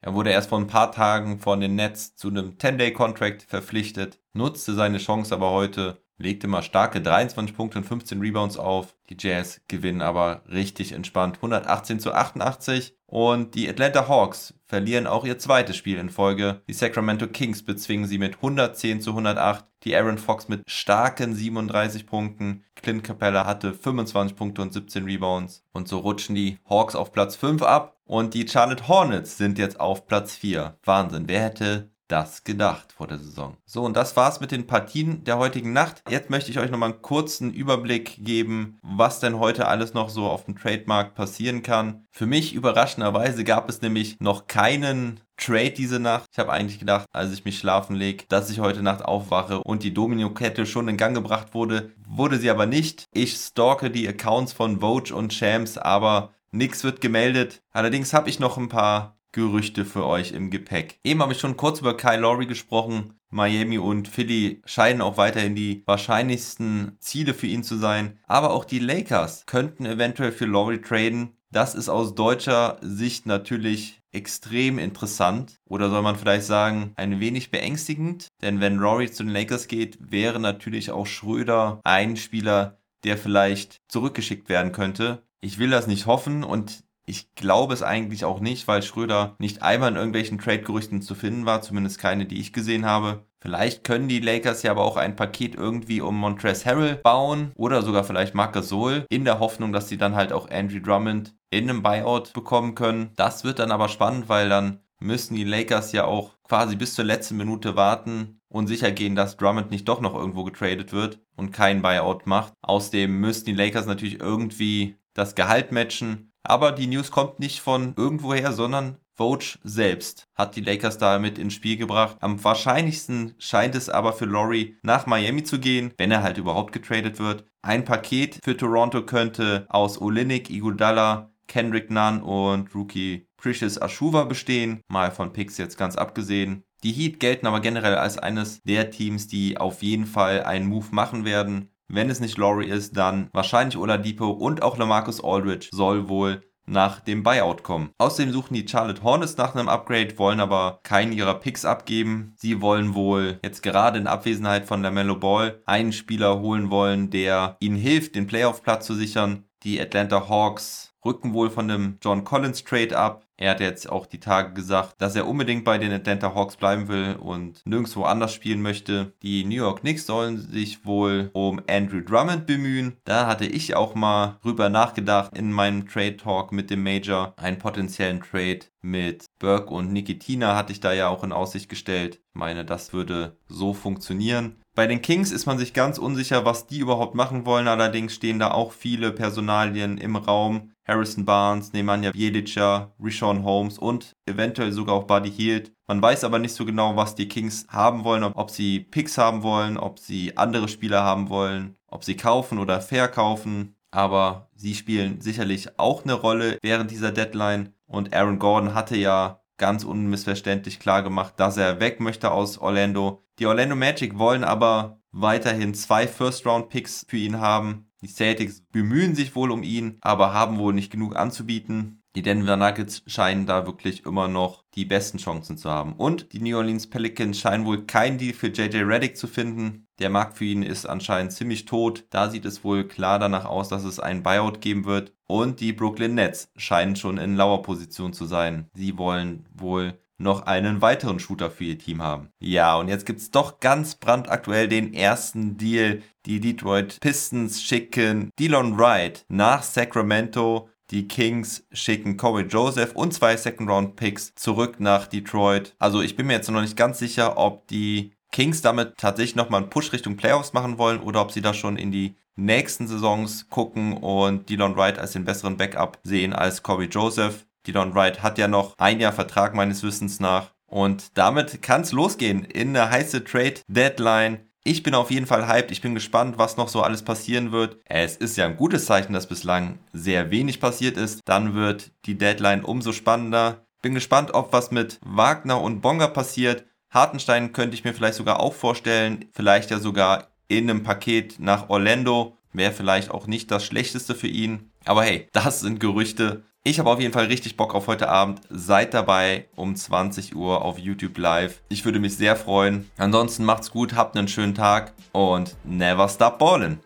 Er 0.00 0.14
wurde 0.14 0.30
erst 0.30 0.50
vor 0.50 0.58
ein 0.58 0.66
paar 0.66 0.92
Tagen 0.92 1.38
von 1.40 1.60
den 1.60 1.74
Nets 1.74 2.14
zu 2.14 2.28
einem 2.28 2.50
10-Day-Contract 2.58 3.42
verpflichtet, 3.42 4.20
nutzte 4.32 4.74
seine 4.74 4.98
Chance 4.98 5.34
aber 5.34 5.50
heute 5.50 6.00
legte 6.18 6.48
mal 6.48 6.62
starke 6.62 7.00
23 7.00 7.56
Punkte 7.56 7.78
und 7.78 7.84
15 7.84 8.20
Rebounds 8.20 8.56
auf. 8.56 8.94
Die 9.08 9.16
Jazz 9.18 9.60
gewinnen 9.68 10.02
aber 10.02 10.42
richtig 10.50 10.92
entspannt 10.92 11.36
118 11.36 12.00
zu 12.00 12.12
88 12.12 12.96
und 13.06 13.54
die 13.54 13.68
Atlanta 13.68 14.08
Hawks 14.08 14.54
verlieren 14.66 15.06
auch 15.06 15.24
ihr 15.24 15.38
zweites 15.38 15.76
Spiel 15.76 15.96
in 15.96 16.10
Folge. 16.10 16.60
Die 16.68 16.74
Sacramento 16.74 17.26
Kings 17.26 17.64
bezwingen 17.64 18.06
sie 18.06 18.18
mit 18.18 18.36
110 18.36 19.00
zu 19.00 19.10
108. 19.10 19.64
Die 19.84 19.96
Aaron 19.96 20.18
Fox 20.18 20.48
mit 20.48 20.68
starken 20.68 21.34
37 21.34 22.06
Punkten. 22.06 22.64
Clint 22.74 23.04
Capella 23.04 23.46
hatte 23.46 23.72
25 23.72 24.36
Punkte 24.36 24.60
und 24.60 24.74
17 24.74 25.04
Rebounds. 25.04 25.64
Und 25.72 25.88
so 25.88 25.98
rutschen 25.98 26.34
die 26.34 26.58
Hawks 26.68 26.94
auf 26.94 27.12
Platz 27.12 27.36
5 27.36 27.62
ab. 27.62 27.97
Und 28.08 28.32
die 28.32 28.48
Charlotte 28.48 28.88
Hornets 28.88 29.36
sind 29.36 29.58
jetzt 29.58 29.78
auf 29.78 30.06
Platz 30.06 30.34
4. 30.34 30.78
Wahnsinn. 30.82 31.28
Wer 31.28 31.42
hätte 31.42 31.90
das 32.08 32.42
gedacht 32.42 32.92
vor 32.92 33.06
der 33.06 33.18
Saison. 33.18 33.58
So, 33.66 33.84
und 33.84 33.94
das 33.94 34.16
war's 34.16 34.40
mit 34.40 34.50
den 34.50 34.66
Partien 34.66 35.24
der 35.24 35.36
heutigen 35.36 35.74
Nacht. 35.74 36.02
Jetzt 36.08 36.30
möchte 36.30 36.50
ich 36.50 36.58
euch 36.58 36.70
nochmal 36.70 36.92
einen 36.92 37.02
kurzen 37.02 37.52
Überblick 37.52 38.24
geben, 38.24 38.78
was 38.82 39.20
denn 39.20 39.38
heute 39.38 39.68
alles 39.68 39.92
noch 39.92 40.08
so 40.08 40.24
auf 40.24 40.46
dem 40.46 40.56
Trademark 40.56 41.14
passieren 41.14 41.62
kann. 41.62 42.06
Für 42.10 42.24
mich 42.24 42.54
überraschenderweise 42.54 43.44
gab 43.44 43.68
es 43.68 43.82
nämlich 43.82 44.16
noch 44.20 44.46
keinen 44.46 45.20
Trade 45.36 45.72
diese 45.72 46.00
Nacht. 46.00 46.24
Ich 46.32 46.38
habe 46.38 46.50
eigentlich 46.50 46.78
gedacht, 46.78 47.04
als 47.12 47.32
ich 47.32 47.44
mich 47.44 47.58
schlafen 47.58 47.94
leg, 47.94 48.26
dass 48.30 48.48
ich 48.48 48.58
heute 48.58 48.82
Nacht 48.82 49.04
aufwache 49.04 49.62
und 49.62 49.82
die 49.82 49.92
Domino-Kette 49.92 50.64
schon 50.64 50.88
in 50.88 50.96
Gang 50.96 51.14
gebracht 51.14 51.52
wurde. 51.52 51.92
Wurde 52.06 52.38
sie 52.38 52.48
aber 52.48 52.64
nicht. 52.64 53.04
Ich 53.12 53.34
stalke 53.34 53.90
die 53.90 54.08
Accounts 54.08 54.54
von 54.54 54.80
Vogue 54.80 55.14
und 55.14 55.32
Champs, 55.32 55.76
aber 55.76 56.32
nichts 56.50 56.84
wird 56.84 57.00
gemeldet. 57.00 57.62
Allerdings 57.70 58.12
habe 58.12 58.28
ich 58.28 58.40
noch 58.40 58.56
ein 58.58 58.68
paar 58.68 59.18
Gerüchte 59.32 59.84
für 59.84 60.06
euch 60.06 60.32
im 60.32 60.50
Gepäck. 60.50 60.98
Eben 61.04 61.22
habe 61.22 61.32
ich 61.32 61.38
schon 61.38 61.56
kurz 61.56 61.80
über 61.80 61.96
Kyle 61.96 62.20
Lowry 62.20 62.46
gesprochen. 62.46 63.14
Miami 63.30 63.76
und 63.76 64.08
Philly 64.08 64.62
scheinen 64.64 65.02
auch 65.02 65.18
weiterhin 65.18 65.54
die 65.54 65.82
wahrscheinlichsten 65.84 66.96
Ziele 66.98 67.34
für 67.34 67.46
ihn 67.46 67.62
zu 67.62 67.76
sein. 67.76 68.18
Aber 68.26 68.50
auch 68.52 68.64
die 68.64 68.78
Lakers 68.78 69.44
könnten 69.46 69.84
eventuell 69.84 70.32
für 70.32 70.46
Lowry 70.46 70.80
traden. 70.80 71.36
Das 71.50 71.74
ist 71.74 71.88
aus 71.88 72.14
deutscher 72.14 72.78
Sicht 72.80 73.26
natürlich 73.26 74.00
extrem 74.12 74.78
interessant. 74.78 75.60
Oder 75.66 75.90
soll 75.90 76.02
man 76.02 76.16
vielleicht 76.16 76.46
sagen, 76.46 76.92
ein 76.96 77.20
wenig 77.20 77.50
beängstigend. 77.50 78.28
Denn 78.42 78.60
wenn 78.60 78.78
Rory 78.78 79.10
zu 79.10 79.22
den 79.22 79.32
Lakers 79.32 79.68
geht, 79.68 79.98
wäre 80.00 80.40
natürlich 80.40 80.90
auch 80.90 81.06
Schröder 81.06 81.80
ein 81.84 82.16
Spieler, 82.16 82.78
der 83.04 83.18
vielleicht 83.18 83.80
zurückgeschickt 83.88 84.48
werden 84.48 84.72
könnte. 84.72 85.22
Ich 85.40 85.58
will 85.58 85.70
das 85.70 85.86
nicht 85.86 86.06
hoffen 86.06 86.42
und 86.42 86.84
ich 87.06 87.34
glaube 87.34 87.72
es 87.72 87.82
eigentlich 87.82 88.24
auch 88.24 88.40
nicht, 88.40 88.68
weil 88.68 88.82
Schröder 88.82 89.34
nicht 89.38 89.62
einmal 89.62 89.90
in 89.90 89.96
irgendwelchen 89.96 90.38
Trade-Gerüchten 90.38 91.00
zu 91.00 91.14
finden 91.14 91.46
war, 91.46 91.62
zumindest 91.62 91.98
keine, 91.98 92.26
die 92.26 92.40
ich 92.40 92.52
gesehen 92.52 92.84
habe. 92.84 93.24
Vielleicht 93.40 93.84
können 93.84 94.08
die 94.08 94.18
Lakers 94.18 94.62
ja 94.62 94.72
aber 94.72 94.84
auch 94.84 94.96
ein 94.96 95.16
Paket 95.16 95.54
irgendwie 95.54 96.00
um 96.00 96.18
Montrezl 96.18 96.68
Harrell 96.68 96.96
bauen 96.96 97.52
oder 97.54 97.82
sogar 97.82 98.04
vielleicht 98.04 98.34
Marc 98.34 98.52
Gasol 98.52 99.06
in 99.08 99.24
der 99.24 99.38
Hoffnung, 99.38 99.72
dass 99.72 99.88
sie 99.88 99.96
dann 99.96 100.16
halt 100.16 100.32
auch 100.32 100.50
Andrew 100.50 100.80
Drummond 100.80 101.34
in 101.50 101.70
einem 101.70 101.82
Buyout 101.82 102.32
bekommen 102.34 102.74
können. 102.74 103.12
Das 103.16 103.44
wird 103.44 103.60
dann 103.60 103.70
aber 103.70 103.88
spannend, 103.88 104.28
weil 104.28 104.48
dann 104.48 104.80
müssen 105.00 105.34
die 105.34 105.44
Lakers 105.44 105.92
ja 105.92 106.04
auch 106.04 106.34
quasi 106.42 106.76
bis 106.76 106.94
zur 106.94 107.04
letzten 107.04 107.36
Minute 107.36 107.76
warten 107.76 108.40
und 108.48 108.66
sicher 108.66 108.90
gehen, 108.90 109.14
dass 109.14 109.36
Drummond 109.36 109.70
nicht 109.70 109.88
doch 109.88 110.00
noch 110.00 110.14
irgendwo 110.14 110.44
getradet 110.44 110.92
wird 110.92 111.20
und 111.36 111.52
kein 111.52 111.80
Buyout 111.80 112.26
macht. 112.26 112.52
Außerdem 112.62 113.20
müssten 113.20 113.46
die 113.46 113.54
Lakers 113.54 113.86
natürlich 113.86 114.20
irgendwie 114.20 114.96
das 115.18 115.34
Gehalt 115.34 115.72
matchen 115.72 116.28
aber 116.48 116.72
die 116.72 116.86
News 116.86 117.10
kommt 117.10 117.40
nicht 117.40 117.60
von 117.60 117.92
irgendwoher, 117.96 118.52
sondern 118.52 118.96
Vogue 119.14 119.58
selbst 119.64 120.28
hat 120.34 120.56
die 120.56 120.62
Lakers 120.62 120.96
damit 120.96 121.38
ins 121.38 121.52
Spiel 121.52 121.76
gebracht. 121.76 122.16
Am 122.20 122.42
wahrscheinlichsten 122.42 123.34
scheint 123.38 123.74
es 123.74 123.90
aber 123.90 124.14
für 124.14 124.24
Laurie 124.24 124.76
nach 124.82 125.06
Miami 125.06 125.44
zu 125.44 125.58
gehen, 125.58 125.92
wenn 125.98 126.10
er 126.10 126.22
halt 126.22 126.38
überhaupt 126.38 126.72
getradet 126.72 127.18
wird. 127.18 127.44
Ein 127.60 127.84
Paket 127.84 128.38
für 128.42 128.56
Toronto 128.56 129.04
könnte 129.04 129.66
aus 129.68 130.00
Olinik, 130.00 130.48
Iguodala, 130.48 131.30
Kendrick 131.48 131.90
Nunn 131.90 132.22
und 132.22 132.74
Rookie 132.74 133.26
Precious 133.36 133.80
Ashuva 133.80 134.24
bestehen, 134.24 134.80
mal 134.88 135.10
von 135.10 135.32
Picks 135.32 135.58
jetzt 135.58 135.76
ganz 135.76 135.96
abgesehen. 135.96 136.64
Die 136.82 136.92
Heat 136.92 137.20
gelten 137.20 137.46
aber 137.46 137.60
generell 137.60 137.96
als 137.96 138.18
eines 138.18 138.62
der 138.62 138.90
Teams, 138.90 139.26
die 139.26 139.58
auf 139.58 139.82
jeden 139.82 140.06
Fall 140.06 140.44
einen 140.44 140.66
Move 140.66 140.86
machen 140.92 141.24
werden. 141.24 141.70
Wenn 141.90 142.10
es 142.10 142.20
nicht 142.20 142.36
Laurie 142.36 142.68
ist, 142.68 142.96
dann 142.96 143.30
wahrscheinlich 143.32 143.78
Oladipo 143.78 144.28
und 144.28 144.62
auch 144.62 144.76
Lamarcus 144.76 145.24
Aldridge 145.24 145.70
soll 145.72 146.08
wohl 146.10 146.42
nach 146.68 147.00
dem 147.00 147.22
Buyout 147.22 147.62
kommen. 147.62 147.90
Außerdem 147.96 148.32
suchen 148.32 148.54
die 148.54 148.68
Charlotte 148.68 149.02
Hornets 149.02 149.36
nach 149.38 149.54
einem 149.54 149.70
Upgrade, 149.70 150.18
wollen 150.18 150.40
aber 150.40 150.80
keinen 150.82 151.12
ihrer 151.12 151.34
Picks 151.34 151.64
abgeben. 151.64 152.34
Sie 152.36 152.60
wollen 152.60 152.94
wohl 152.94 153.40
jetzt 153.42 153.62
gerade 153.62 153.98
in 153.98 154.06
Abwesenheit 154.06 154.66
von 154.66 154.82
LaMelo 154.82 155.16
Ball 155.16 155.62
einen 155.64 155.92
Spieler 155.92 156.40
holen 156.40 156.70
wollen, 156.70 157.10
der 157.10 157.56
ihnen 157.60 157.76
hilft, 157.76 158.14
den 158.14 158.26
Playoff-Platz 158.26 158.86
zu 158.86 158.94
sichern. 158.94 159.44
Die 159.64 159.80
Atlanta 159.80 160.28
Hawks 160.28 160.94
rücken 161.04 161.32
wohl 161.32 161.50
von 161.50 161.68
dem 161.68 161.98
John 162.02 162.24
Collins 162.24 162.64
Trade 162.64 162.96
ab. 162.96 163.24
Er 163.36 163.52
hat 163.52 163.60
jetzt 163.60 163.88
auch 163.88 164.06
die 164.06 164.18
Tage 164.18 164.52
gesagt, 164.52 164.94
dass 164.98 165.14
er 165.14 165.28
unbedingt 165.28 165.64
bei 165.64 165.78
den 165.78 165.92
Atlanta 165.92 166.34
Hawks 166.34 166.56
bleiben 166.56 166.88
will 166.88 167.16
und 167.20 167.62
nirgendwo 167.64 168.02
anders 168.02 168.34
spielen 168.34 168.62
möchte. 168.62 169.12
Die 169.22 169.44
New 169.44 169.54
York 169.54 169.80
Knicks 169.80 170.06
sollen 170.06 170.38
sich 170.38 170.84
wohl 170.84 171.30
um 171.32 171.62
Andrew 171.68 172.00
Drummond 172.00 172.46
bemühen. 172.46 172.96
Da 173.04 173.26
hatte 173.26 173.46
ich 173.46 173.76
auch 173.76 173.94
mal 173.94 174.38
drüber 174.42 174.68
nachgedacht 174.68 175.36
in 175.36 175.52
meinem 175.52 175.88
Trade 175.88 176.16
Talk 176.16 176.50
mit 176.50 176.68
dem 176.70 176.82
Major. 176.82 177.32
Einen 177.36 177.58
potenziellen 177.58 178.20
Trade 178.20 178.60
mit 178.82 179.26
Burke 179.38 179.72
und 179.72 179.92
Nikitina 179.92 180.56
hatte 180.56 180.72
ich 180.72 180.80
da 180.80 180.92
ja 180.92 181.08
auch 181.08 181.24
in 181.24 181.32
Aussicht 181.32 181.68
gestellt. 181.68 182.20
Ich 182.28 182.34
meine, 182.34 182.64
das 182.64 182.92
würde 182.92 183.36
so 183.46 183.74
funktionieren. 183.74 184.56
Bei 184.74 184.86
den 184.86 185.02
Kings 185.02 185.32
ist 185.32 185.46
man 185.46 185.58
sich 185.58 185.74
ganz 185.74 185.98
unsicher, 185.98 186.44
was 186.44 186.66
die 186.66 186.78
überhaupt 186.78 187.14
machen 187.14 187.46
wollen. 187.46 187.66
Allerdings 187.66 188.14
stehen 188.14 188.38
da 188.38 188.52
auch 188.52 188.72
viele 188.72 189.10
Personalien 189.10 189.98
im 189.98 190.16
Raum. 190.16 190.70
Harrison 190.86 191.24
Barnes, 191.24 191.72
Nemanja 191.72 192.12
Bjelica, 192.12 192.94
Rishon 193.02 193.44
Holmes 193.44 193.78
und 193.78 194.12
eventuell 194.24 194.72
sogar 194.72 194.94
auch 194.94 195.04
Buddy 195.04 195.30
Hield. 195.30 195.72
Man 195.86 196.00
weiß 196.00 196.24
aber 196.24 196.38
nicht 196.38 196.54
so 196.54 196.64
genau, 196.64 196.96
was 196.96 197.14
die 197.14 197.28
Kings 197.28 197.66
haben 197.68 198.04
wollen, 198.04 198.24
ob 198.24 198.50
sie 198.50 198.80
Picks 198.80 199.18
haben 199.18 199.42
wollen, 199.42 199.76
ob 199.76 199.98
sie 199.98 200.36
andere 200.36 200.68
Spieler 200.68 201.02
haben 201.02 201.28
wollen, 201.28 201.76
ob 201.88 202.04
sie 202.04 202.16
kaufen 202.16 202.58
oder 202.58 202.80
verkaufen. 202.80 203.74
Aber 203.90 204.48
sie 204.54 204.74
spielen 204.74 205.20
sicherlich 205.20 205.78
auch 205.78 206.04
eine 206.04 206.14
Rolle 206.14 206.58
während 206.62 206.90
dieser 206.90 207.12
Deadline. 207.12 207.74
Und 207.88 208.14
Aaron 208.14 208.38
Gordon 208.38 208.74
hatte 208.74 208.96
ja 208.96 209.40
ganz 209.56 209.82
unmissverständlich 209.82 210.78
klar 210.78 211.02
gemacht, 211.02 211.34
dass 211.38 211.56
er 211.56 211.80
weg 211.80 211.98
möchte 211.98 212.30
aus 212.30 212.58
Orlando. 212.58 213.24
Die 213.40 213.46
Orlando 213.46 213.74
Magic 213.74 214.18
wollen 214.18 214.44
aber 214.44 215.00
weiterhin 215.10 215.74
zwei 215.74 216.06
First-Round-Picks 216.06 217.06
für 217.08 217.16
ihn 217.16 217.40
haben. 217.40 217.90
Die 218.00 218.08
Celtics 218.08 218.62
bemühen 218.70 219.16
sich 219.16 219.34
wohl 219.34 219.50
um 219.50 219.64
ihn, 219.64 219.98
aber 220.00 220.32
haben 220.32 220.58
wohl 220.58 220.72
nicht 220.72 220.92
genug 220.92 221.16
anzubieten. 221.16 221.97
Die 222.16 222.22
Denver 222.22 222.56
Nuggets 222.56 223.02
scheinen 223.06 223.46
da 223.46 223.66
wirklich 223.66 224.04
immer 224.06 224.28
noch 224.28 224.64
die 224.74 224.84
besten 224.84 225.18
Chancen 225.18 225.56
zu 225.56 225.70
haben. 225.70 225.94
Und 225.94 226.32
die 226.32 226.40
New 226.40 226.56
Orleans 226.56 226.88
Pelicans 226.88 227.38
scheinen 227.38 227.66
wohl 227.66 227.84
keinen 227.84 228.18
Deal 228.18 228.34
für 228.34 228.48
JJ 228.48 228.78
Reddick 228.78 229.16
zu 229.16 229.26
finden. 229.26 229.86
Der 229.98 230.10
Markt 230.10 230.38
für 230.38 230.44
ihn 230.44 230.62
ist 230.62 230.86
anscheinend 230.86 231.32
ziemlich 231.32 231.64
tot. 231.64 232.06
Da 232.10 232.30
sieht 232.30 232.44
es 232.44 232.64
wohl 232.64 232.88
klar 232.88 233.18
danach 233.18 233.44
aus, 233.44 233.68
dass 233.68 233.84
es 233.84 234.00
einen 234.00 234.22
Buyout 234.22 234.60
geben 234.60 234.84
wird. 234.84 235.12
Und 235.26 235.60
die 235.60 235.72
Brooklyn 235.72 236.14
Nets 236.14 236.50
scheinen 236.56 236.96
schon 236.96 237.18
in 237.18 237.36
lauer 237.36 237.62
Position 237.62 238.12
zu 238.12 238.24
sein. 238.24 238.68
Sie 238.74 238.96
wollen 238.96 239.46
wohl 239.52 239.98
noch 240.18 240.42
einen 240.42 240.82
weiteren 240.82 241.20
Shooter 241.20 241.50
für 241.50 241.64
ihr 241.64 241.78
Team 241.78 242.02
haben. 242.02 242.30
Ja, 242.40 242.76
und 242.76 242.88
jetzt 242.88 243.06
gibt 243.06 243.20
es 243.20 243.30
doch 243.30 243.60
ganz 243.60 243.94
brandaktuell 243.94 244.68
den 244.68 244.92
ersten 244.92 245.56
Deal. 245.56 246.02
Die 246.26 246.40
Detroit 246.40 246.98
Pistons 247.00 247.62
schicken 247.62 248.30
Dylan 248.38 248.76
Wright 248.78 249.24
nach 249.28 249.62
Sacramento. 249.62 250.68
Die 250.90 251.06
Kings 251.06 251.66
schicken 251.70 252.16
Corey 252.16 252.46
Joseph 252.46 252.92
und 252.94 253.12
zwei 253.12 253.36
Second-Round-Picks 253.36 254.34
zurück 254.36 254.80
nach 254.80 255.06
Detroit. 255.06 255.74
Also 255.78 256.00
ich 256.00 256.16
bin 256.16 256.26
mir 256.26 256.32
jetzt 256.32 256.50
noch 256.50 256.62
nicht 256.62 256.76
ganz 256.76 256.98
sicher, 256.98 257.36
ob 257.36 257.66
die 257.68 258.12
Kings 258.32 258.62
damit 258.62 258.96
tatsächlich 258.96 259.36
nochmal 259.36 259.62
einen 259.62 259.70
Push 259.70 259.92
Richtung 259.92 260.16
Playoffs 260.16 260.54
machen 260.54 260.78
wollen 260.78 261.00
oder 261.00 261.20
ob 261.20 261.32
sie 261.32 261.42
da 261.42 261.52
schon 261.52 261.76
in 261.76 261.92
die 261.92 262.16
nächsten 262.36 262.86
Saisons 262.86 263.48
gucken 263.50 263.98
und 263.98 264.48
Dylan 264.48 264.76
Wright 264.76 264.98
als 264.98 265.12
den 265.12 265.24
besseren 265.24 265.56
Backup 265.56 265.98
sehen 266.04 266.32
als 266.32 266.62
Corey 266.62 266.86
Joseph. 266.86 267.46
Dylan 267.66 267.94
Wright 267.94 268.22
hat 268.22 268.38
ja 268.38 268.48
noch 268.48 268.74
ein 268.78 269.00
Jahr 269.00 269.12
Vertrag 269.12 269.54
meines 269.54 269.82
Wissens 269.82 270.20
nach. 270.20 270.52
Und 270.66 271.16
damit 271.18 271.62
kann 271.62 271.80
es 271.80 271.92
losgehen 271.92 272.44
in 272.44 272.74
der 272.74 272.90
heiße 272.90 273.24
Trade 273.24 273.60
Deadline. 273.68 274.47
Ich 274.64 274.82
bin 274.82 274.94
auf 274.94 275.10
jeden 275.10 275.26
Fall 275.26 275.48
hyped. 275.48 275.70
Ich 275.70 275.80
bin 275.80 275.94
gespannt, 275.94 276.36
was 276.36 276.56
noch 276.56 276.68
so 276.68 276.82
alles 276.82 277.02
passieren 277.02 277.52
wird. 277.52 277.78
Es 277.84 278.16
ist 278.16 278.36
ja 278.36 278.46
ein 278.46 278.56
gutes 278.56 278.86
Zeichen, 278.86 279.12
dass 279.12 279.28
bislang 279.28 279.78
sehr 279.92 280.30
wenig 280.30 280.60
passiert 280.60 280.96
ist. 280.96 281.20
Dann 281.24 281.54
wird 281.54 281.92
die 282.06 282.18
Deadline 282.18 282.64
umso 282.64 282.92
spannender. 282.92 283.64
Bin 283.80 283.94
gespannt, 283.94 284.34
ob 284.34 284.52
was 284.52 284.70
mit 284.70 284.98
Wagner 285.02 285.60
und 285.60 285.80
Bonga 285.80 286.08
passiert. 286.08 286.66
Hartenstein 286.90 287.52
könnte 287.52 287.74
ich 287.74 287.84
mir 287.84 287.94
vielleicht 287.94 288.16
sogar 288.16 288.40
auch 288.40 288.54
vorstellen. 288.54 289.26
Vielleicht 289.32 289.70
ja 289.70 289.78
sogar 289.78 290.28
in 290.48 290.68
einem 290.68 290.82
Paket 290.82 291.38
nach 291.38 291.68
Orlando. 291.68 292.36
Wäre 292.52 292.72
vielleicht 292.72 293.10
auch 293.10 293.26
nicht 293.26 293.50
das 293.50 293.64
Schlechteste 293.64 294.14
für 294.14 294.26
ihn. 294.26 294.70
Aber 294.84 295.04
hey, 295.04 295.28
das 295.32 295.60
sind 295.60 295.80
Gerüchte. 295.80 296.44
Ich 296.68 296.78
habe 296.78 296.90
auf 296.90 297.00
jeden 297.00 297.14
Fall 297.14 297.24
richtig 297.24 297.56
Bock 297.56 297.74
auf 297.74 297.86
heute 297.86 298.10
Abend. 298.10 298.42
Seid 298.50 298.92
dabei 298.92 299.46
um 299.56 299.74
20 299.74 300.36
Uhr 300.36 300.60
auf 300.60 300.78
YouTube 300.78 301.16
Live. 301.16 301.62
Ich 301.70 301.86
würde 301.86 301.98
mich 301.98 302.14
sehr 302.18 302.36
freuen. 302.36 302.90
Ansonsten 302.98 303.46
macht's 303.46 303.70
gut, 303.70 303.94
habt 303.94 304.18
einen 304.18 304.28
schönen 304.28 304.54
Tag 304.54 304.92
und 305.12 305.56
never 305.64 306.06
stop 306.10 306.38
ballin'. 306.38 306.78